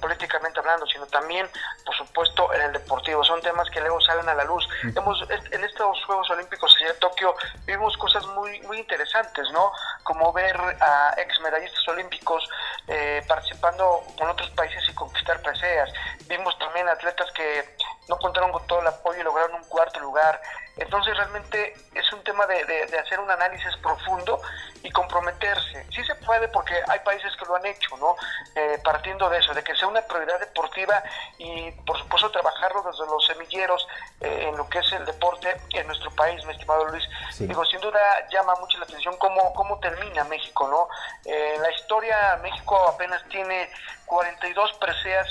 políticamente 0.00 0.58
hablando, 0.60 0.86
sino 0.86 1.06
también, 1.06 1.48
por 1.84 1.96
supuesto, 1.96 2.52
en 2.54 2.62
el 2.62 2.72
deportivo. 2.72 3.24
Son 3.24 3.40
temas 3.42 3.68
que 3.70 3.80
luego 3.80 4.00
salen 4.00 4.28
a 4.28 4.34
la 4.34 4.44
luz. 4.44 4.66
Hemos, 4.96 5.24
en 5.30 5.64
estos 5.64 6.04
Juegos 6.04 6.30
Olímpicos 6.30 6.74
de 6.80 6.94
Tokio 6.94 7.34
vimos 7.66 7.96
cosas 7.96 8.24
muy, 8.28 8.60
muy 8.62 8.78
interesantes, 8.78 9.50
¿no? 9.52 9.72
Como 10.02 10.32
ver 10.32 10.56
a 10.80 11.14
ex 11.16 11.40
medallistas 11.40 11.86
olímpicos 11.88 12.48
eh, 12.88 13.22
participando 13.26 14.02
con 14.18 14.28
otros 14.28 14.50
países 14.50 14.82
y 14.88 14.94
conquistar 14.94 15.40
preseas. 15.42 15.90
Vimos 16.26 16.56
también 16.58 16.88
atletas 16.88 17.30
que 17.32 17.76
no 18.08 18.16
contaron 18.18 18.52
con 18.52 18.66
todo 18.66 18.80
el 18.80 18.86
apoyo 18.86 19.20
y 19.20 19.24
lograron 19.24 19.54
un 19.54 19.64
cuarto 19.64 20.00
lugar. 20.00 20.40
Entonces 20.76 21.16
realmente 21.16 21.74
es 21.94 22.12
un 22.12 22.22
tema 22.24 22.46
de, 22.46 22.64
de, 22.64 22.98
hacer 22.98 23.20
un 23.20 23.30
análisis 23.30 23.76
profundo 23.76 24.40
y 24.82 24.90
comprometerse. 24.90 25.86
Sí 25.90 26.04
se 26.04 26.14
puede 26.16 26.48
porque 26.48 26.74
hay 26.88 26.98
países 27.00 27.32
que 27.36 27.44
lo 27.44 27.54
han 27.54 27.64
hecho, 27.64 27.96
¿no? 27.96 28.16
Eh, 28.56 28.80
partiendo 28.82 29.28
de 29.30 29.38
eso, 29.38 29.54
de 29.54 29.62
que 29.62 29.74
sea 29.76 29.86
una 29.86 30.02
prioridad 30.02 30.40
deportiva 30.40 31.02
y 31.38 31.70
por 31.86 31.96
supuesto 31.98 32.30
trabajarlo 32.30 32.82
desde 32.82 33.06
los 33.06 33.24
semilleros 33.24 33.86
eh, 34.20 34.46
en 34.48 34.56
lo 34.56 34.68
que 34.68 34.80
es 34.80 34.92
el 34.92 35.04
deporte 35.04 35.56
en 35.70 35.86
nuestro 35.86 36.10
país, 36.10 36.44
mi 36.44 36.52
estimado 36.52 36.86
Luis. 36.86 37.04
Digo, 37.38 37.64
sin 37.66 37.80
duda 37.80 38.00
llama 38.30 38.54
mucho 38.60 38.78
la 38.78 38.84
atención 38.84 39.16
cómo, 39.18 39.54
cómo 39.54 39.78
termina 39.78 40.24
México, 40.24 40.66
¿no? 40.68 40.88
Eh, 41.24 41.56
la 41.60 41.70
historia, 41.70 42.38
México 42.42 42.76
apenas 42.88 43.22
tiene 43.28 43.70
42 44.06 44.72
preseas 44.74 45.28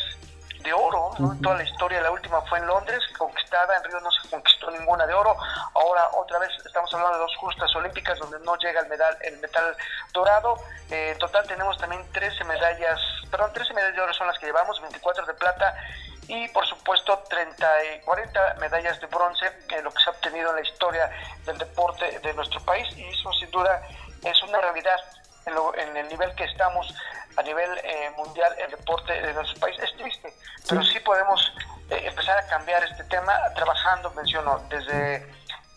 de 0.64 0.74
oro 0.74 1.12
en 1.20 1.42
toda 1.42 1.58
la 1.58 1.64
historia. 1.64 2.02
La 2.02 2.12
última 2.12 2.42
fue 2.44 2.60
en 2.60 2.68
Londres, 2.68 3.00
conquistada, 3.18 3.78
en 3.78 3.84
Río 3.84 4.00
no 4.00 4.12
se 4.12 4.30
conquistó 4.30 4.72
ninguna 4.72 5.06
de 5.06 5.14
oro. 5.14 5.36
Ahora 5.76 6.10
otra 6.14 6.40
vez 6.40 6.50
estamos 6.66 6.94
hablando 6.94 7.18
de 7.18 7.24
dos 7.24 7.36
justas 7.38 7.76
olímpicas 7.76 8.18
donde 8.20 8.40
no 8.40 8.56
llega 8.58 8.82
el 8.82 8.88
metal, 8.88 9.18
el 9.22 9.38
metal 9.40 9.76
dorado. 10.14 10.58
Eh, 10.90 11.12
en 11.12 11.18
total 11.20 11.46
tenemos 11.48 11.78
también 11.78 12.02
13 12.12 12.44
medallas, 12.46 13.00
perdón, 13.30 13.52
13 13.54 13.74
medallas 13.74 13.96
de 13.96 14.02
oro 14.02 14.14
son 14.14 14.28
las 14.28 14.40
que 14.40 14.48
llevamos, 14.48 14.82
24 14.82 15.26
de 15.26 15.34
plata 15.34 15.76
y 16.28 16.48
por 16.50 16.66
supuesto 16.66 17.22
30 17.30 17.68
y 17.96 18.00
40 18.02 18.56
medallas 18.60 19.00
de 19.00 19.08
bronce, 19.08 19.46
que 19.68 19.82
lo 19.82 19.92
que 19.92 20.02
se 20.02 20.10
ha 20.10 20.14
obtenido 20.14 20.50
en 20.52 20.56
la 20.56 20.62
historia 20.62 21.12
del 21.46 21.58
deporte 21.58 22.20
de 22.20 22.34
nuestro 22.34 22.60
país 22.62 22.88
y 22.98 23.04
eso 23.04 23.32
sin 23.34 23.52
duda 23.52 23.82
es 24.24 24.44
una 24.44 24.62
realidad 24.62 25.00
en, 25.46 25.98
el 25.98 26.08
nivel 26.08 26.34
que 26.36 26.46
estamos 26.46 26.94
a 27.36 27.42
nivel 27.44 27.70
eh, 27.84 28.12
mundial 28.18 28.54
el 28.60 28.72
deporte 28.72 29.14
de 29.14 29.34
nuestro 29.34 29.60
país. 29.60 29.78
Es 29.80 29.96
triste, 29.98 30.34
pero 30.68 30.84
sí 30.84 31.00
podemos 31.00 31.54
eh, 31.90 32.02
empezar 32.06 32.38
a 32.38 32.48
cambiar 32.48 32.84
este 32.84 33.04
tema 33.06 33.40
trabajando, 33.56 34.12
menciono, 34.12 34.60
desde 34.70 35.28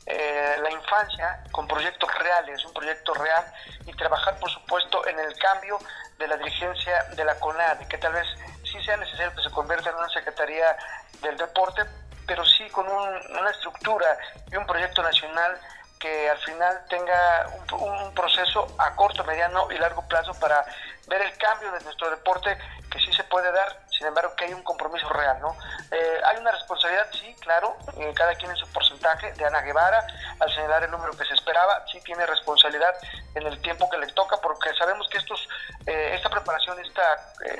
eh, 0.06 0.56
la 0.62 0.70
infancia 0.70 1.42
con 1.50 1.66
proyectos 1.66 2.12
reales, 2.18 2.64
un 2.64 2.72
proyecto 2.72 3.14
real 3.14 3.44
y 3.86 3.92
trabajar 3.94 4.38
por 4.38 4.50
supuesto 4.50 5.06
en 5.06 5.18
el 5.18 5.36
cambio 5.38 5.78
de 6.18 6.28
la 6.28 6.36
dirigencia 6.36 7.04
de 7.16 7.24
la 7.24 7.38
CONAD, 7.38 7.86
que 7.88 7.98
tal 7.98 8.12
vez 8.12 8.26
sí 8.64 8.82
sea 8.84 8.96
necesario 8.96 9.34
que 9.34 9.42
se 9.42 9.50
convierta 9.50 9.90
en 9.90 9.96
una 9.96 10.08
Secretaría 10.08 10.76
del 11.22 11.36
Deporte, 11.36 11.82
pero 12.26 12.44
sí 12.44 12.68
con 12.70 12.86
una 12.88 13.50
estructura 13.50 14.18
y 14.50 14.56
un 14.56 14.66
proyecto 14.66 15.02
nacional 15.02 15.58
que 15.98 16.28
al 16.30 16.38
final 16.38 16.84
tenga 16.88 17.46
un, 17.72 18.14
proceso 18.14 18.66
a 18.78 18.94
corto, 18.94 19.24
mediano 19.24 19.70
y 19.70 19.78
largo 19.78 20.06
plazo 20.08 20.32
para 20.34 20.64
ver 21.06 21.22
el 21.22 21.36
cambio 21.38 21.70
de 21.72 21.80
nuestro 21.80 22.10
deporte 22.10 22.56
que 22.90 22.98
sí 23.00 23.12
se 23.12 23.24
puede 23.24 23.50
dar, 23.52 23.80
sin 23.90 24.06
embargo 24.06 24.34
que 24.36 24.44
hay 24.44 24.54
un 24.54 24.62
compromiso 24.62 25.08
real, 25.08 25.38
¿no? 25.40 25.56
Eh, 25.90 26.20
hay 26.24 26.36
una 26.38 26.52
responsabilidad, 26.52 27.06
sí, 27.12 27.34
claro, 27.40 27.76
eh, 27.98 28.12
cada 28.14 28.34
quien 28.34 28.50
en 28.50 28.56
su 28.56 28.66
porcentaje, 28.72 29.32
de 29.32 29.44
Ana 29.44 29.60
Guevara, 29.62 30.06
al 30.40 30.50
señalar 30.54 30.84
el 30.84 30.90
número 30.90 31.16
que 31.16 31.24
se 31.24 31.34
esperaba, 31.34 31.84
sí 31.90 32.00
tiene 32.02 32.24
responsabilidad 32.26 32.94
en 33.34 33.46
el 33.46 33.60
tiempo 33.60 33.88
que 33.90 33.98
le 33.98 34.06
toca, 34.08 34.36
porque 34.40 34.72
sabemos 34.74 35.08
que 35.08 35.18
estos, 35.18 35.48
eh, 35.86 36.12
esta 36.14 36.30
preparación, 36.30 36.78
esta 36.80 37.02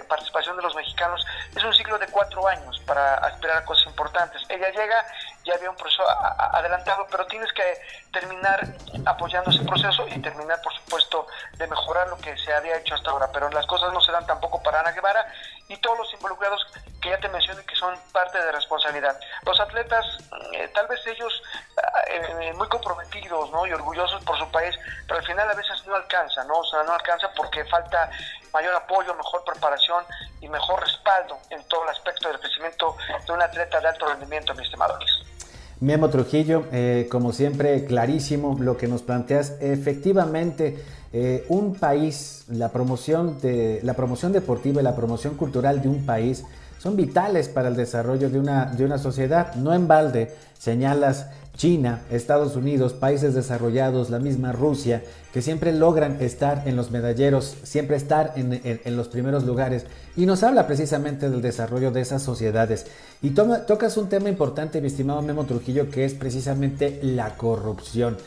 participación 0.08 0.56
de 0.56 0.62
los 0.62 0.74
mexicanos 0.74 1.24
es 1.54 1.62
un 1.62 1.72
ciclo 1.74 1.98
de 1.98 2.06
cuatro 2.08 2.46
años 2.48 2.80
para 2.86 3.14
aspirar 3.16 3.58
a 3.58 3.64
cosas 3.64 3.86
importantes. 3.86 4.42
Ella 4.48 4.70
llega, 4.70 5.04
ya 5.44 5.54
había 5.54 5.70
un 5.70 5.76
proceso 5.76 6.04
adelantado, 6.08 7.06
pero 7.10 7.26
tienes 7.26 7.52
que 7.52 7.80
terminar 8.12 8.60
apoyando 9.04 9.50
ese 9.50 9.64
proceso 9.64 10.06
y 10.08 10.20
terminar, 10.20 10.60
por 10.62 10.74
supuesto, 10.74 11.26
de 11.52 11.66
mejorar 11.66 12.08
lo 12.08 12.16
que 12.18 12.36
se 12.38 12.52
había 12.52 12.78
hecho 12.78 12.94
hasta 12.94 13.10
ahora. 13.10 13.30
Pero 13.36 13.50
las 13.50 13.66
cosas 13.66 13.92
no 13.92 14.00
se 14.00 14.10
dan 14.12 14.24
tampoco 14.24 14.62
para 14.62 14.80
Ana 14.80 14.92
Guevara 14.92 15.26
y 15.68 15.76
todos 15.76 15.98
los 15.98 16.14
involucrados 16.14 16.66
que 17.02 17.10
ya 17.10 17.20
te 17.20 17.28
mencioné 17.28 17.62
que 17.66 17.76
son 17.76 17.94
parte 18.10 18.38
de 18.38 18.50
responsabilidad. 18.50 19.14
Los 19.44 19.60
atletas, 19.60 20.06
eh, 20.54 20.70
tal 20.74 20.86
vez 20.86 21.06
ellos 21.06 21.42
eh, 22.08 22.22
eh, 22.40 22.52
muy 22.54 22.66
comprometidos 22.68 23.50
¿no? 23.50 23.66
y 23.66 23.74
orgullosos 23.74 24.24
por 24.24 24.38
su 24.38 24.50
país, 24.50 24.74
pero 25.06 25.20
al 25.20 25.26
final 25.26 25.50
a 25.50 25.52
veces 25.52 25.86
no 25.86 25.96
alcanza, 25.96 26.44
¿no? 26.44 26.60
O 26.60 26.64
sea, 26.64 26.82
no 26.84 26.94
alcanza 26.94 27.28
porque 27.36 27.62
falta 27.66 28.10
mayor 28.54 28.74
apoyo, 28.74 29.14
mejor 29.14 29.44
preparación 29.44 30.02
y 30.40 30.48
mejor 30.48 30.80
respaldo 30.80 31.36
en 31.50 31.62
todo 31.68 31.84
el 31.84 31.90
aspecto 31.90 32.28
del 32.28 32.40
crecimiento 32.40 32.96
de 33.26 33.32
un 33.34 33.42
atleta 33.42 33.80
de 33.80 33.88
alto 33.88 34.06
rendimiento, 34.06 34.54
mi 34.54 34.64
estimado 34.64 34.96
Luis. 34.96 35.10
Memo 35.78 36.08
Trujillo, 36.08 36.64
como 37.10 37.34
siempre, 37.34 37.84
clarísimo 37.84 38.56
lo 38.58 38.78
que 38.78 38.86
nos 38.86 39.02
planteas. 39.02 39.60
Efectivamente, 39.60 40.82
un 41.48 41.74
país, 41.74 42.44
la 42.48 42.70
promoción, 42.70 43.40
de, 43.40 43.80
la 43.82 43.94
promoción 43.94 44.32
deportiva 44.32 44.80
y 44.80 44.84
la 44.84 44.96
promoción 44.96 45.34
cultural 45.34 45.82
de 45.82 45.88
un 45.88 46.04
país 46.04 46.44
son 46.78 46.96
vitales 46.96 47.48
para 47.48 47.68
el 47.68 47.76
desarrollo 47.76 48.28
de 48.30 48.38
una, 48.38 48.66
de 48.66 48.84
una 48.84 48.98
sociedad. 48.98 49.54
No 49.54 49.72
en 49.74 49.88
balde 49.88 50.34
señalas 50.58 51.26
China, 51.56 52.02
Estados 52.10 52.54
Unidos, 52.54 52.92
países 52.92 53.34
desarrollados, 53.34 54.10
la 54.10 54.18
misma 54.18 54.52
Rusia, 54.52 55.02
que 55.32 55.40
siempre 55.40 55.72
logran 55.72 56.20
estar 56.20 56.62
en 56.66 56.76
los 56.76 56.90
medalleros, 56.90 57.56
siempre 57.62 57.96
estar 57.96 58.34
en, 58.36 58.96
los 58.96 59.08
primeros 59.08 59.44
lugares. 59.44 59.86
Y 60.16 60.26
nos 60.26 60.42
habla 60.42 60.66
precisamente 60.66 61.30
del 61.30 61.40
desarrollo 61.40 61.90
de 61.90 62.02
esas 62.02 62.22
sociedades. 62.22 62.86
Y 63.22 63.30
tocas 63.30 63.96
un 63.96 64.08
tema 64.08 64.28
importante, 64.28 64.80
mi 64.80 64.88
estimado 64.88 65.22
Memo 65.22 65.44
Trujillo, 65.44 65.90
que 65.90 66.04
es 66.04 66.14
precisamente 66.14 67.00
la 67.02 67.36
corrupción. 67.36 68.18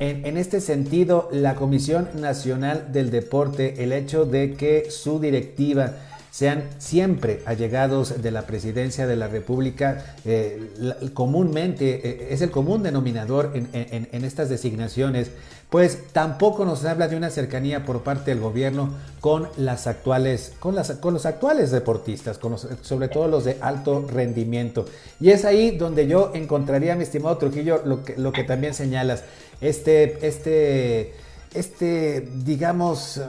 En, 0.00 0.24
en, 0.24 0.36
este 0.36 0.60
sentido, 0.60 1.28
la 1.32 1.56
Comisión 1.56 2.08
Nacional 2.14 2.92
del 2.92 3.10
Deporte, 3.10 3.82
el 3.82 3.92
hecho 3.92 4.24
de 4.24 4.54
que 4.54 4.90
su 4.90 5.18
directiva 5.18 5.94
sean 6.38 6.68
siempre 6.78 7.42
allegados 7.46 8.22
de 8.22 8.30
la 8.30 8.46
presidencia 8.46 9.08
de 9.08 9.16
la 9.16 9.26
República, 9.26 10.14
eh, 10.24 10.70
comúnmente 11.12 12.00
eh, 12.08 12.28
es 12.30 12.42
el 12.42 12.52
común 12.52 12.84
denominador 12.84 13.50
en, 13.54 14.24
estas 14.24 14.48
designaciones, 14.48 15.32
pues 15.68 15.98
tampoco 16.12 16.64
nos 16.64 16.84
habla 16.84 17.08
de 17.08 17.16
una 17.16 17.30
cercanía 17.30 17.84
por 17.84 18.04
parte 18.04 18.30
del 18.30 18.38
gobierno 18.38 18.90
con 19.20 19.48
las 19.56 19.88
actuales, 19.88 20.52
con, 20.60 20.76
los 20.76 21.26
actuales 21.26 21.72
deportistas, 21.72 22.38
sobre 22.82 23.08
todo 23.08 23.26
los 23.26 23.44
de 23.44 23.56
alto 23.60 24.06
rendimiento. 24.08 24.86
Y 25.18 25.30
es 25.30 25.44
ahí 25.44 25.76
donde 25.76 26.06
yo 26.06 26.30
encontraría, 26.34 26.94
mi 26.94 27.02
estimado 27.02 27.36
Trujillo, 27.36 27.82
lo 27.84 28.04
que, 28.04 28.16
lo 28.16 28.30
que 28.30 28.44
también 28.44 28.74
señalas, 28.74 29.24
este, 29.60 30.24
este, 30.24 31.14
este, 31.52 32.28
digamos, 32.44 33.20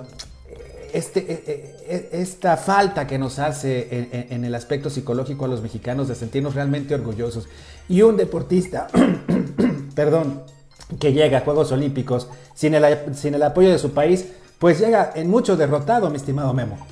este, 0.94 1.20
e, 1.20 1.34
e, 1.34 2.10
e, 2.12 2.22
esta 2.22 2.58
falta 2.58 3.08
que 3.08 3.18
nos 3.18 3.40
hace 3.40 4.28
en, 4.30 4.44
el 4.44 4.56
aspecto 4.56 4.90
psicológico 4.90 5.46
a 5.46 5.48
los 5.48 5.62
mexicanos 5.62 6.08
de 6.08 6.16
sentirnos 6.16 6.56
realmente 6.56 6.94
orgullosos. 6.96 7.48
Y 7.88 8.02
un 8.02 8.18
deportista, 8.18 8.88
perdón, 9.96 10.44
que 11.00 11.14
llega 11.14 11.40
a 11.40 11.42
Juegos 11.42 11.72
Olímpicos 11.72 12.30
sin 12.54 12.74
el, 12.74 13.16
sin 13.16 13.36
el 13.36 13.44
apoyo 13.44 13.72
de 13.72 13.80
su 13.80 13.94
país, 13.94 14.32
pues 14.60 14.80
llega 14.80 15.12
en 15.16 15.30
mucho 15.30 15.56
derrotado, 15.56 16.10
mi 16.10 16.18
estimado 16.18 16.54
Memo. 16.54 16.86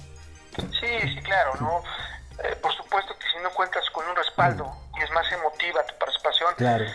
Sí, 0.56 1.10
sí, 1.14 1.22
claro, 1.24 1.54
¿no? 1.60 1.82
Eh, 2.44 2.56
por 2.62 2.74
supuesto 2.74 3.14
que 3.20 3.26
si 3.36 3.44
no 3.44 3.50
cuentas 3.52 3.84
con 3.92 4.08
un 4.08 4.16
respaldo 4.16 4.72
y 5.00 5.04
es 5.04 5.12
más 5.12 5.32
emotiva 5.32 5.84
tu 5.86 5.94
participación, 6.00 6.54
claro. 6.56 6.86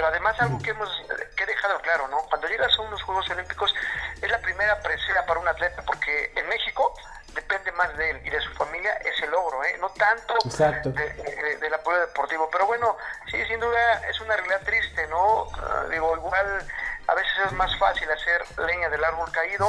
Pero 0.00 0.08
además 0.08 0.34
algo 0.40 0.58
que 0.60 0.70
hemos 0.70 0.88
que 1.36 1.44
he 1.44 1.46
dejado 1.46 1.78
claro, 1.82 2.08
¿no? 2.08 2.22
Cuando 2.30 2.48
llegas 2.48 2.74
a 2.78 2.80
unos 2.80 3.02
Juegos 3.02 3.28
Olímpicos 3.32 3.74
es 4.22 4.30
la 4.30 4.38
primera 4.38 4.80
presea 4.80 5.26
para 5.26 5.38
un 5.38 5.46
atleta 5.46 5.82
porque 5.82 6.32
en 6.36 6.48
México 6.48 6.94
depende 7.34 7.70
más 7.72 7.94
de 7.98 8.08
él 8.08 8.20
y 8.24 8.30
de 8.30 8.40
su 8.40 8.50
familia 8.54 8.94
ese 8.94 9.26
logro, 9.26 9.62
¿eh? 9.62 9.76
no 9.78 9.90
tanto 9.90 10.36
del 10.46 11.74
apoyo 11.74 12.00
deportivo. 12.00 12.48
Pero 12.50 12.66
bueno, 12.66 12.96
sí, 13.30 13.44
sin 13.44 13.60
duda 13.60 14.08
es 14.08 14.18
una 14.22 14.36
realidad 14.36 14.62
triste, 14.64 15.06
¿no? 15.08 15.48
Ah, 15.52 15.84
digo, 15.90 16.16
igual 16.16 16.66
a 17.06 17.14
veces 17.14 17.32
es 17.44 17.52
más 17.52 17.78
fácil 17.78 18.10
hacer 18.10 18.42
leña 18.66 18.88
del 18.88 19.04
árbol 19.04 19.30
caído 19.30 19.68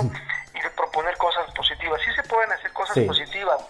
y 0.53 0.61
de 0.61 0.69
proponer 0.69 1.17
cosas 1.17 1.51
positivas. 1.53 1.99
Sí 2.05 2.11
se 2.15 2.23
pueden 2.23 2.53
hacer 2.53 2.71
cosas 2.71 2.97
positivas, 3.05 3.61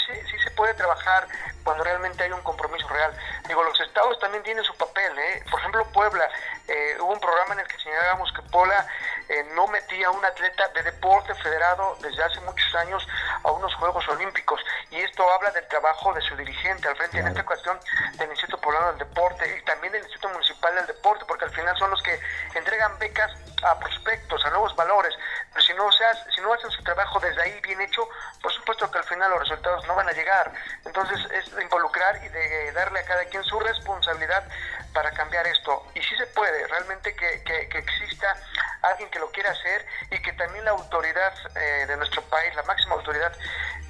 sí, 0.00 0.38
se 0.42 0.50
puede 0.52 0.74
trabajar 0.74 1.26
cuando 1.64 1.84
realmente 1.84 2.24
hay 2.24 2.32
un 2.32 2.42
compromiso 2.42 2.88
real. 2.88 3.12
Digo, 3.46 3.62
los 3.62 3.78
estados 3.80 4.18
también 4.18 4.42
tienen 4.42 4.64
su 4.64 4.74
papel, 4.76 5.18
¿eh? 5.18 5.42
Por 5.50 5.60
ejemplo, 5.60 5.84
Puebla, 5.92 6.28
eh, 6.66 6.96
hubo 7.00 7.12
un 7.12 7.20
programa 7.20 7.54
en 7.54 7.60
el 7.60 7.68
que 7.68 7.78
señalábamos 7.78 8.32
que 8.32 8.42
Puebla 8.42 8.86
eh, 9.28 9.44
no 9.54 9.66
metía 9.68 10.08
a 10.08 10.10
un 10.10 10.24
atleta 10.24 10.68
de 10.68 10.82
deporte 10.82 11.34
federado 11.34 11.96
desde 12.00 12.22
hace 12.22 12.40
muchos 12.40 12.74
años 12.76 13.06
a 13.42 13.50
unos 13.50 13.74
Juegos 13.76 14.06
Olímpicos. 14.08 14.60
Y 14.90 14.96
esto 14.96 15.30
habla 15.32 15.50
del 15.50 15.66
trabajo 15.68 16.12
de 16.14 16.20
su 16.22 16.36
dirigente 16.36 16.88
al 16.88 16.96
frente, 16.96 17.18
en 17.18 17.28
esta 17.28 17.44
cuestión 17.44 17.78
del 18.16 18.30
Instituto 18.30 18.60
Poblano 18.60 18.88
del 18.88 18.98
Deporte 18.98 19.58
y 19.58 19.64
también 19.64 19.92
del 19.92 20.02
Instituto 20.02 20.28
Municipal 20.30 20.74
del 20.74 20.86
Deporte, 20.86 21.24
porque 21.26 21.44
al 21.44 21.50
final 21.50 21.76
son 21.78 21.90
los 21.90 22.02
que 22.02 22.18
entregan 22.54 22.98
becas 22.98 23.30
a 23.62 23.78
prospectos, 23.78 24.44
a 24.44 24.50
nuevos 24.50 24.74
valores. 24.76 25.14
Pero 25.52 25.62
si 25.62 25.74
no, 25.74 25.90
seas, 25.92 26.24
si 26.34 26.40
no 26.40 26.52
hacen 26.52 26.70
su 26.70 26.82
trabajo 26.82 27.18
desde 27.20 27.42
ahí 27.42 27.60
bien 27.60 27.80
hecho, 27.80 28.08
por 28.42 28.52
supuesto 28.52 28.90
que 28.90 28.98
al 28.98 29.04
final 29.04 29.30
los 29.30 29.40
resultados 29.40 29.86
no 29.86 29.94
van 29.94 30.08
a 30.08 30.12
llegar. 30.12 30.52
Entonces 30.84 31.18
es 31.32 31.54
de 31.54 31.62
involucrar 31.62 32.16
y 32.24 32.28
de 32.28 32.72
darle 32.72 33.00
a 33.00 33.04
cada 33.04 33.24
quien 33.26 33.42
su 33.44 33.58
responsabilidad 33.60 34.44
para 34.92 35.10
cambiar 35.12 35.46
esto. 35.46 35.84
Y 35.94 36.02
sí 36.02 36.16
se 36.16 36.26
puede, 36.28 36.66
realmente 36.66 37.14
que, 37.14 37.42
que, 37.44 37.78
exista 37.78 38.36
alguien 38.82 39.10
que 39.10 39.18
lo 39.18 39.30
quiera 39.30 39.50
hacer 39.50 39.86
y 40.10 40.20
que 40.22 40.32
también 40.34 40.64
la 40.64 40.72
autoridad 40.72 41.32
eh, 41.56 41.86
de 41.86 41.96
nuestro 41.96 42.22
país, 42.22 42.54
la 42.54 42.62
máxima 42.62 42.94
autoridad, 42.94 43.32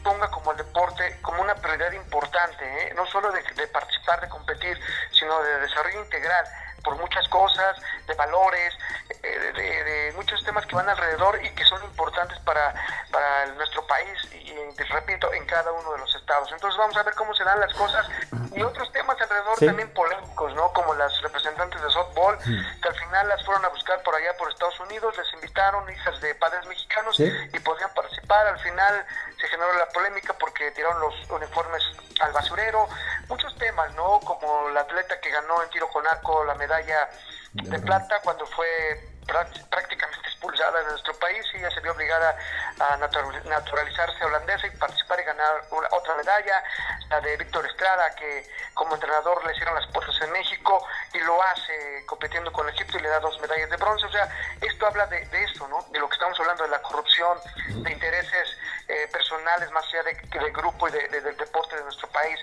ponga 0.03 0.31
como 0.31 0.53
el 0.53 0.59
deporte 0.59 1.19
como 1.23 1.43
una 1.43 1.55
prioridad 1.55 1.93
importante, 1.93 2.65
¿eh? 2.65 2.95
no 2.95 3.07
solo 3.07 3.31
de, 3.33 3.43
de 3.43 3.67
participar, 3.69 4.21
de 4.21 4.29
competir, 4.29 4.79
sino 5.13 5.43
de 5.43 5.61
desarrollo 5.61 6.01
integral 6.01 6.47
por 6.83 6.97
muchas 6.97 7.27
cosas, 7.29 7.77
de 8.07 8.15
valores, 8.15 8.75
eh, 9.23 9.53
de, 9.55 10.13
muchos 10.15 10.43
temas 10.45 10.65
que 10.67 10.75
van 10.75 10.89
alrededor 10.89 11.39
y 11.45 11.51
que 11.51 11.65
son 11.65 11.83
importantes 11.85 12.39
para, 12.41 12.75
para 13.11 13.47
nuestro 13.55 13.87
país 13.87 14.19
y, 14.33 14.55
repito, 14.91 15.33
en 15.33 15.45
cada 15.47 15.71
uno 15.73 15.93
de 15.93 15.99
los 15.99 16.15
estados. 16.15 16.51
Entonces 16.53 16.79
vamos 16.79 16.97
a 16.97 17.03
ver 17.03 17.15
cómo 17.15 17.35
se 17.35 17.45
dan 17.45 17.61
las 17.61 17.73
cosas 17.75 18.07
y 18.55 18.63
otros 18.63 18.91
temas 18.93 19.21
alrededor 19.21 19.59
también 19.59 19.93
polémicos, 19.93 20.18
¿no? 20.47 20.73
Como 20.73 20.95
las 20.95 21.21
representantes 21.23 21.83
de 21.83 21.91
softball, 21.91 22.39
que 22.39 22.89
al 22.89 22.95
final 22.95 23.29
las 23.29 23.45
fueron 23.45 23.65
a 23.65 23.69
buscar 23.69 24.03
por 24.03 24.15
allá 24.15 24.37
por 24.39 24.51
Estados 24.51 24.79
Unidos, 24.81 25.17
les 25.17 25.33
invitaron 25.35 25.91
hijas 25.91 26.21
de 26.21 26.35
padres 26.37 26.65
mexicanos 26.67 27.19
y 27.19 27.59
podían 27.61 27.93
participar. 27.95 28.47
Al 28.47 28.59
final 28.61 29.05
se 29.41 29.49
generó 29.49 29.73
la 29.75 29.89
polémica 29.89 30.35
porque 30.39 30.71
tiraron 30.71 31.01
los 31.01 31.15
uniformes 31.31 31.83
al 32.21 32.33
basurero, 32.33 32.89
muchos 33.29 33.57
temas, 33.59 33.93
¿no? 33.95 34.21
Como 34.21 34.69
la 34.71 34.81
atleta 34.81 35.21
que 35.21 35.31
ganó 35.31 35.63
en 35.63 35.71
tiro 35.71 35.89
con 35.89 36.07
arco 36.07 36.45
la 36.45 36.55
medalla 36.55 37.09
de 37.53 37.79
plata 37.81 38.21
cuando 38.23 38.47
fue 38.47 39.18
prácticamente 39.29 40.29
expulsada 40.29 40.81
de 40.81 40.91
nuestro 40.91 41.15
país 41.19 41.45
y 41.53 41.59
ella 41.59 41.71
se 41.71 41.81
vio 41.81 41.93
obligada 41.93 42.37
a 42.81 42.97
naturalizarse 42.97 44.25
holandesa 44.25 44.67
y 44.67 44.71
participar 44.71 45.21
y 45.21 45.25
ganar 45.25 45.65
otra 45.91 46.15
medalla, 46.15 46.63
la 47.11 47.21
de 47.21 47.37
Víctor 47.37 47.67
Estrada, 47.67 48.15
que 48.15 48.47
como 48.75 48.95
entrenador 48.95 49.45
le 49.45 49.53
hicieron 49.53 49.75
las 49.75 49.87
puertas 49.89 50.15
en 50.23 50.33
México 50.33 50.87
y 51.13 51.19
lo 51.19 51.43
hace 51.43 52.05
compitiendo 52.07 52.53
con 52.53 52.69
Egipto 52.69 52.99
y 52.99 53.03
le 53.03 53.09
da 53.09 53.21
dos 53.21 53.39
medallas 53.41 53.71
de 53.71 53.77
bronce. 53.77 54.07
O 54.07 54.13
sea, 54.13 54.29
esto 54.61 54.87
habla 54.87 55.07
de, 55.07 55.27
eso, 55.45 55.69
¿no? 55.69 55.85
De 55.91 55.99
lo 55.99 56.09
que 56.09 56.15
estamos 56.15 56.39
hablando, 56.41 56.65
de 56.65 56.71
la 56.71 56.83
corrupción, 56.83 57.39
de 57.69 57.93
intereses 57.93 58.57
eh, 58.89 59.09
personales 59.13 59.71
más 59.73 59.85
allá 59.87 60.05
de, 60.05 60.51
grupo 60.53 60.89
y 60.89 60.93
del 60.93 61.37
deporte 61.37 61.77
de 61.77 61.83
nuestro 61.83 62.09
país 62.09 62.39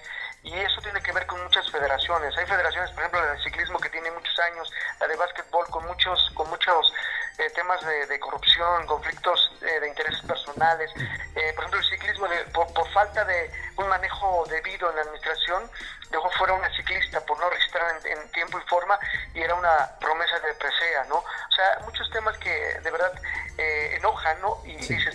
y 0.45 0.53
eso 0.59 0.79
tiene 0.81 1.01
que 1.01 1.11
ver 1.11 1.25
con 1.25 1.43
muchas 1.43 1.69
federaciones. 1.71 2.37
Hay 2.37 2.45
federaciones, 2.45 2.91
por 2.91 2.99
ejemplo, 2.99 3.19
la 3.19 3.33
de 3.33 3.43
ciclismo 3.43 3.79
que 3.79 3.89
tiene 3.89 4.11
muchos 4.11 4.37
años, 4.39 4.71
la 4.99 5.07
de 5.07 5.15
básquetbol 5.15 5.67
con 5.69 5.85
muchos, 5.87 6.31
con 6.35 6.47
muchos 6.49 6.93
eh, 7.39 7.49
temas 7.55 7.81
de, 7.83 8.19
corrupción, 8.19 8.85
conflictos 8.85 9.51
eh, 9.61 9.79
de 9.79 9.87
intereses 9.89 10.21
personales. 10.21 10.91
Eh, 11.35 11.51
por 11.55 11.65
ejemplo, 11.65 11.79
el 11.79 11.85
ciclismo, 11.85 12.27
por, 12.53 12.89
falta 12.93 13.25
de 13.25 13.51
un 13.77 13.87
manejo 13.87 14.45
debido 14.47 14.89
en 14.91 14.95
la 14.97 15.01
administración, 15.01 15.69
dejó 16.11 16.29
fuera 16.37 16.53
una 16.53 16.69
ciclista 16.75 17.19
por 17.25 17.39
no 17.39 17.49
registrar 17.49 17.99
en, 18.05 18.31
tiempo 18.31 18.59
y 18.59 18.69
forma 18.69 18.99
y 19.33 19.41
era 19.41 19.55
una 19.55 19.89
promesa 19.99 20.39
de 20.39 20.53
presea, 20.53 21.05
¿no? 21.05 21.15
O 21.15 21.51
sea, 21.55 21.79
muchos 21.83 22.09
temas 22.11 22.37
que 22.37 22.49
de 22.49 22.91
verdad 22.91 23.11
enojan, 23.57 24.39
¿no? 24.41 24.61
Y 24.63 24.75
dices, 24.75 25.14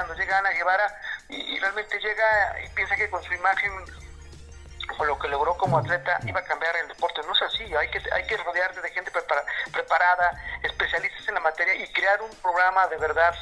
pasando? 0.00 0.14
Llega 0.14 0.38
Ana 0.38 0.50
Guevara 0.50 1.00
y 1.28 1.58
realmente 1.58 1.98
llega 1.98 2.56
y 2.64 2.68
piensa 2.70 2.96
que 2.96 3.08
con 3.10 3.22
su 3.22 3.32
imagen 3.34 3.72
o 4.98 5.04
lo 5.04 5.18
que 5.18 5.28
logró 5.28 5.56
como 5.56 5.78
atleta 5.78 6.18
iba 6.26 6.40
a 6.40 6.44
cambiar 6.44 6.74
el 6.76 6.88
deporte. 6.88 7.20
No 7.26 7.32
es 7.32 7.42
así, 7.42 7.62
hay 7.74 7.88
que, 7.90 8.02
hay 8.12 8.26
que 8.26 8.36
rodearse 8.38 8.80
de 8.80 8.90
gente 8.90 9.10
preparada, 9.10 10.32
especialistas 10.62 11.28
en 11.28 11.34
la 11.34 11.40
materia 11.40 11.74
y 11.74 11.86
crear 11.92 12.20
un 12.20 12.34
programa 12.36 12.86
de 12.88 12.96
verdad 12.96 13.34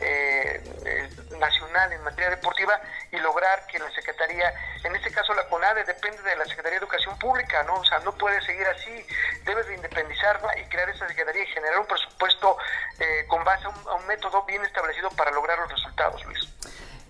eh, 0.00 0.62
eh, 0.86 1.10
nacional 1.38 1.92
en 1.92 2.02
materia 2.02 2.30
deportiva 2.30 2.80
y 3.10 3.18
lograr 3.18 3.66
que 3.66 3.78
la 3.78 3.90
Secretaría, 3.90 4.54
en 4.84 4.94
este 4.94 5.10
caso 5.10 5.34
la 5.34 5.46
CONADE, 5.48 5.84
depende 5.84 6.22
de 6.22 6.36
la 6.36 6.44
Secretaría 6.44 6.78
de 6.78 6.84
Educación 6.84 7.18
Pública, 7.18 7.62
¿no? 7.64 7.74
O 7.74 7.84
sea, 7.84 7.98
no 8.00 8.12
puede 8.12 8.40
seguir 8.42 8.66
así, 8.68 9.06
debes 9.44 9.66
de 9.66 9.74
independizarla 9.74 10.58
y 10.58 10.64
crear 10.66 10.88
esa 10.88 11.08
Secretaría 11.08 11.42
y 11.42 11.46
generar 11.46 11.78
un 11.80 11.86
presupuesto 11.86 12.56
eh, 13.02 13.26
con 13.26 13.42
base 13.44 13.66
a 13.66 13.68
un 13.68 14.06
método 14.06 14.44
bien 14.46 14.64
establecido 14.64 15.10
para 15.16 15.32
lograr 15.32 15.58
los 15.58 15.70
resultados, 15.72 16.24
Luis. 16.24 16.48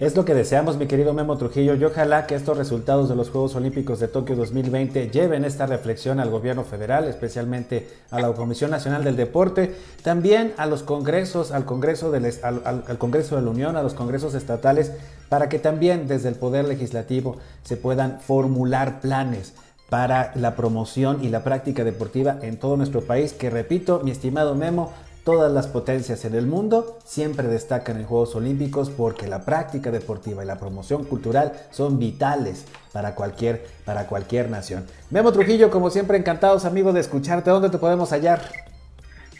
Es 0.00 0.16
lo 0.16 0.24
que 0.24 0.34
deseamos, 0.34 0.78
mi 0.78 0.86
querido 0.86 1.12
Memo 1.12 1.36
Trujillo, 1.36 1.74
y 1.74 1.84
ojalá 1.84 2.26
que 2.26 2.34
estos 2.34 2.56
resultados 2.56 3.08
de 3.08 3.14
los 3.14 3.30
Juegos 3.30 3.54
Olímpicos 3.54 4.00
de 4.00 4.08
Tokio 4.08 4.34
2020 4.34 5.10
lleven 5.10 5.44
esta 5.44 5.66
reflexión 5.66 6.18
al 6.18 6.30
gobierno 6.30 6.64
federal, 6.64 7.06
especialmente 7.06 7.88
a 8.10 8.18
la 8.20 8.32
Comisión 8.32 8.70
Nacional 8.70 9.04
del 9.04 9.16
Deporte, 9.16 9.76
también 10.02 10.54
a 10.56 10.66
los 10.66 10.82
congresos, 10.82 11.52
al 11.52 11.66
Congreso, 11.66 12.10
del, 12.10 12.32
al, 12.42 12.98
Congreso 12.98 13.36
de 13.36 13.42
la 13.42 13.50
Unión, 13.50 13.76
a 13.76 13.82
los 13.82 13.94
congresos 13.94 14.34
estatales, 14.34 14.92
para 15.28 15.48
que 15.48 15.58
también 15.58 16.08
desde 16.08 16.30
el 16.30 16.34
Poder 16.36 16.64
Legislativo 16.64 17.36
se 17.62 17.76
puedan 17.76 18.18
formular 18.20 19.00
planes 19.00 19.54
para 19.88 20.32
la 20.34 20.56
promoción 20.56 21.22
y 21.22 21.28
la 21.28 21.44
práctica 21.44 21.84
deportiva 21.84 22.38
en 22.42 22.58
todo 22.58 22.76
nuestro 22.76 23.02
país, 23.02 23.34
que 23.34 23.50
repito, 23.50 24.00
mi 24.02 24.10
estimado 24.10 24.54
Memo, 24.56 24.90
Todas 25.24 25.52
las 25.52 25.68
potencias 25.68 26.24
en 26.24 26.34
el 26.34 26.48
mundo 26.48 26.98
siempre 27.04 27.46
destacan 27.46 27.96
en 27.96 28.06
Juegos 28.06 28.34
Olímpicos 28.34 28.90
porque 28.90 29.28
la 29.28 29.44
práctica 29.44 29.92
deportiva 29.92 30.42
y 30.42 30.46
la 30.46 30.56
promoción 30.56 31.04
cultural 31.04 31.52
son 31.70 32.00
vitales 32.00 32.64
para 32.92 33.14
cualquier, 33.14 33.64
para 33.84 34.08
cualquier 34.08 34.50
nación. 34.50 34.84
Memo 35.10 35.32
Trujillo, 35.32 35.70
como 35.70 35.90
siempre, 35.90 36.18
encantados 36.18 36.64
amigos 36.64 36.94
de 36.94 37.00
escucharte. 37.00 37.50
¿Dónde 37.50 37.70
te 37.70 37.78
podemos 37.78 38.10
hallar? 38.10 38.40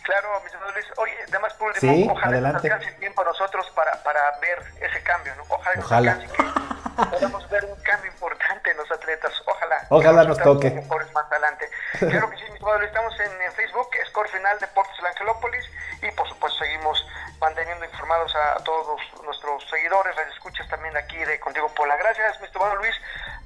Claro, 0.05 0.29
mis 0.45 0.55
amigos 0.55 0.73
Luis. 0.75 0.87
Oye, 0.99 1.12
además 1.29 1.53
por 1.55 1.73
último, 1.73 1.93
sí, 1.93 2.09
ojalá 2.09 2.29
adelante. 2.29 2.69
nos 2.69 2.73
alcance 2.79 2.99
tiempo 3.01 3.23
a 3.23 3.25
nosotros 3.25 3.67
para, 3.75 4.01
para 4.05 4.21
ver 4.41 4.63
ese 4.89 5.02
cambio, 5.02 5.35
¿no? 5.35 5.43
Ojalá, 5.49 5.80
ojalá. 5.80 6.19
Que 6.19 7.04
podamos 7.17 7.50
ver 7.50 7.65
un 7.65 7.75
cambio 7.83 8.13
importante 8.13 8.71
en 8.71 8.76
los 8.76 8.91
atletas. 8.93 9.33
Ojalá. 9.47 9.87
Ojalá 9.89 10.25
nos 10.25 10.39
toque. 10.39 10.71
Más 10.71 11.26
adelante. 11.26 11.69
Claro 11.99 12.30
que 12.30 12.37
sí, 12.37 12.45
mis 12.52 12.63
amigos, 12.63 12.83
estamos 12.85 13.15
en, 13.19 13.33
en 13.43 13.52
Facebook, 13.52 13.89
Score 14.11 14.28
Final 14.28 14.59
Deportes 14.61 14.95
El 15.00 15.06
Angelópolis 15.06 15.65
y 16.02 16.10
por 16.12 16.28
supuesto 16.28 16.58
seguimos 16.58 17.04
manteniendo 17.43 17.85
informados 17.85 18.33
a 18.37 18.63
todos 18.63 19.00
nuestros 19.25 19.69
seguidores, 19.69 20.15
las 20.15 20.33
escuchas 20.33 20.69
también 20.69 20.97
aquí 20.97 21.19
de 21.19 21.41
Contigo 21.41 21.67
Pola. 21.76 21.97
Gracias, 21.97 22.39
mi 22.41 22.47
estimado 22.47 22.76
Luis, 22.76 22.95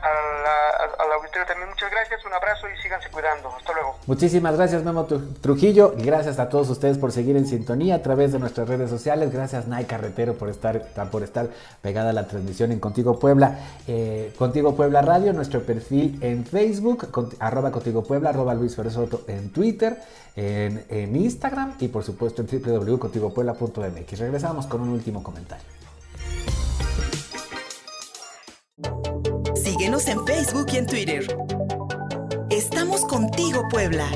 al 0.01 1.13
auditorio 1.13 1.47
también 1.47 1.71
muchas 1.71 1.91
gracias, 1.91 2.23
un 2.27 2.35
abrazo 2.35 2.69
y 2.69 2.77
síganse 2.83 3.09
cuidando. 3.09 3.49
Hasta 3.57 3.73
luego. 3.73 3.97
Muchísimas 4.07 4.55
gracias, 4.57 4.83
Memo 4.85 5.07
Trujillo, 5.41 5.95
gracias 5.97 6.39
a 6.39 6.51
todos 6.51 6.69
ustedes 6.69 6.99
por 6.99 7.11
seguir 7.11 7.39
en 7.39 7.47
sintonía 7.47 7.95
a 7.95 8.03
través 8.03 8.33
de 8.33 8.39
nuestras 8.39 8.69
redes 8.69 8.91
sociales. 8.91 9.33
Gracias, 9.33 9.67
Nay 9.67 9.87
Carretero, 9.87 10.35
por 10.35 10.51
estar, 10.51 10.83
por 11.11 11.23
estar 11.23 11.49
pegada 11.81 12.11
a 12.11 12.13
la 12.13 12.29
transmisión 12.29 12.73
en 12.73 12.81
Contigo 12.81 13.19
Puebla, 13.19 13.59
eh, 13.87 14.35
Contigo 14.39 14.77
Puebla 14.77 15.01
Radio, 15.01 15.33
nuestro 15.33 15.63
perfil 15.63 16.19
en 16.23 16.45
Facebook, 16.45 17.09
arroba 17.41 17.71
Contigo 17.71 18.05
Puebla, 18.05 18.29
arroba 18.29 18.53
Luis 18.55 18.75
Soto 18.75 19.23
en 19.27 19.53
Twitter, 19.53 19.97
en, 20.37 20.85
en 20.91 21.17
Instagram 21.17 21.77
y 21.81 21.89
por 21.89 22.05
supuesto 22.05 22.43
en 22.43 22.49
Regresamos 23.91 24.67
con 24.67 24.81
un 24.81 24.91
último 24.91 25.23
comentario. 25.23 25.65
Síguenos 29.55 30.07
en 30.09 30.25
Facebook 30.27 30.67
y 30.73 30.77
en 30.77 30.87
Twitter. 30.87 31.37
Estamos 32.51 33.05
contigo, 33.05 33.63
Puebla. 33.71 34.09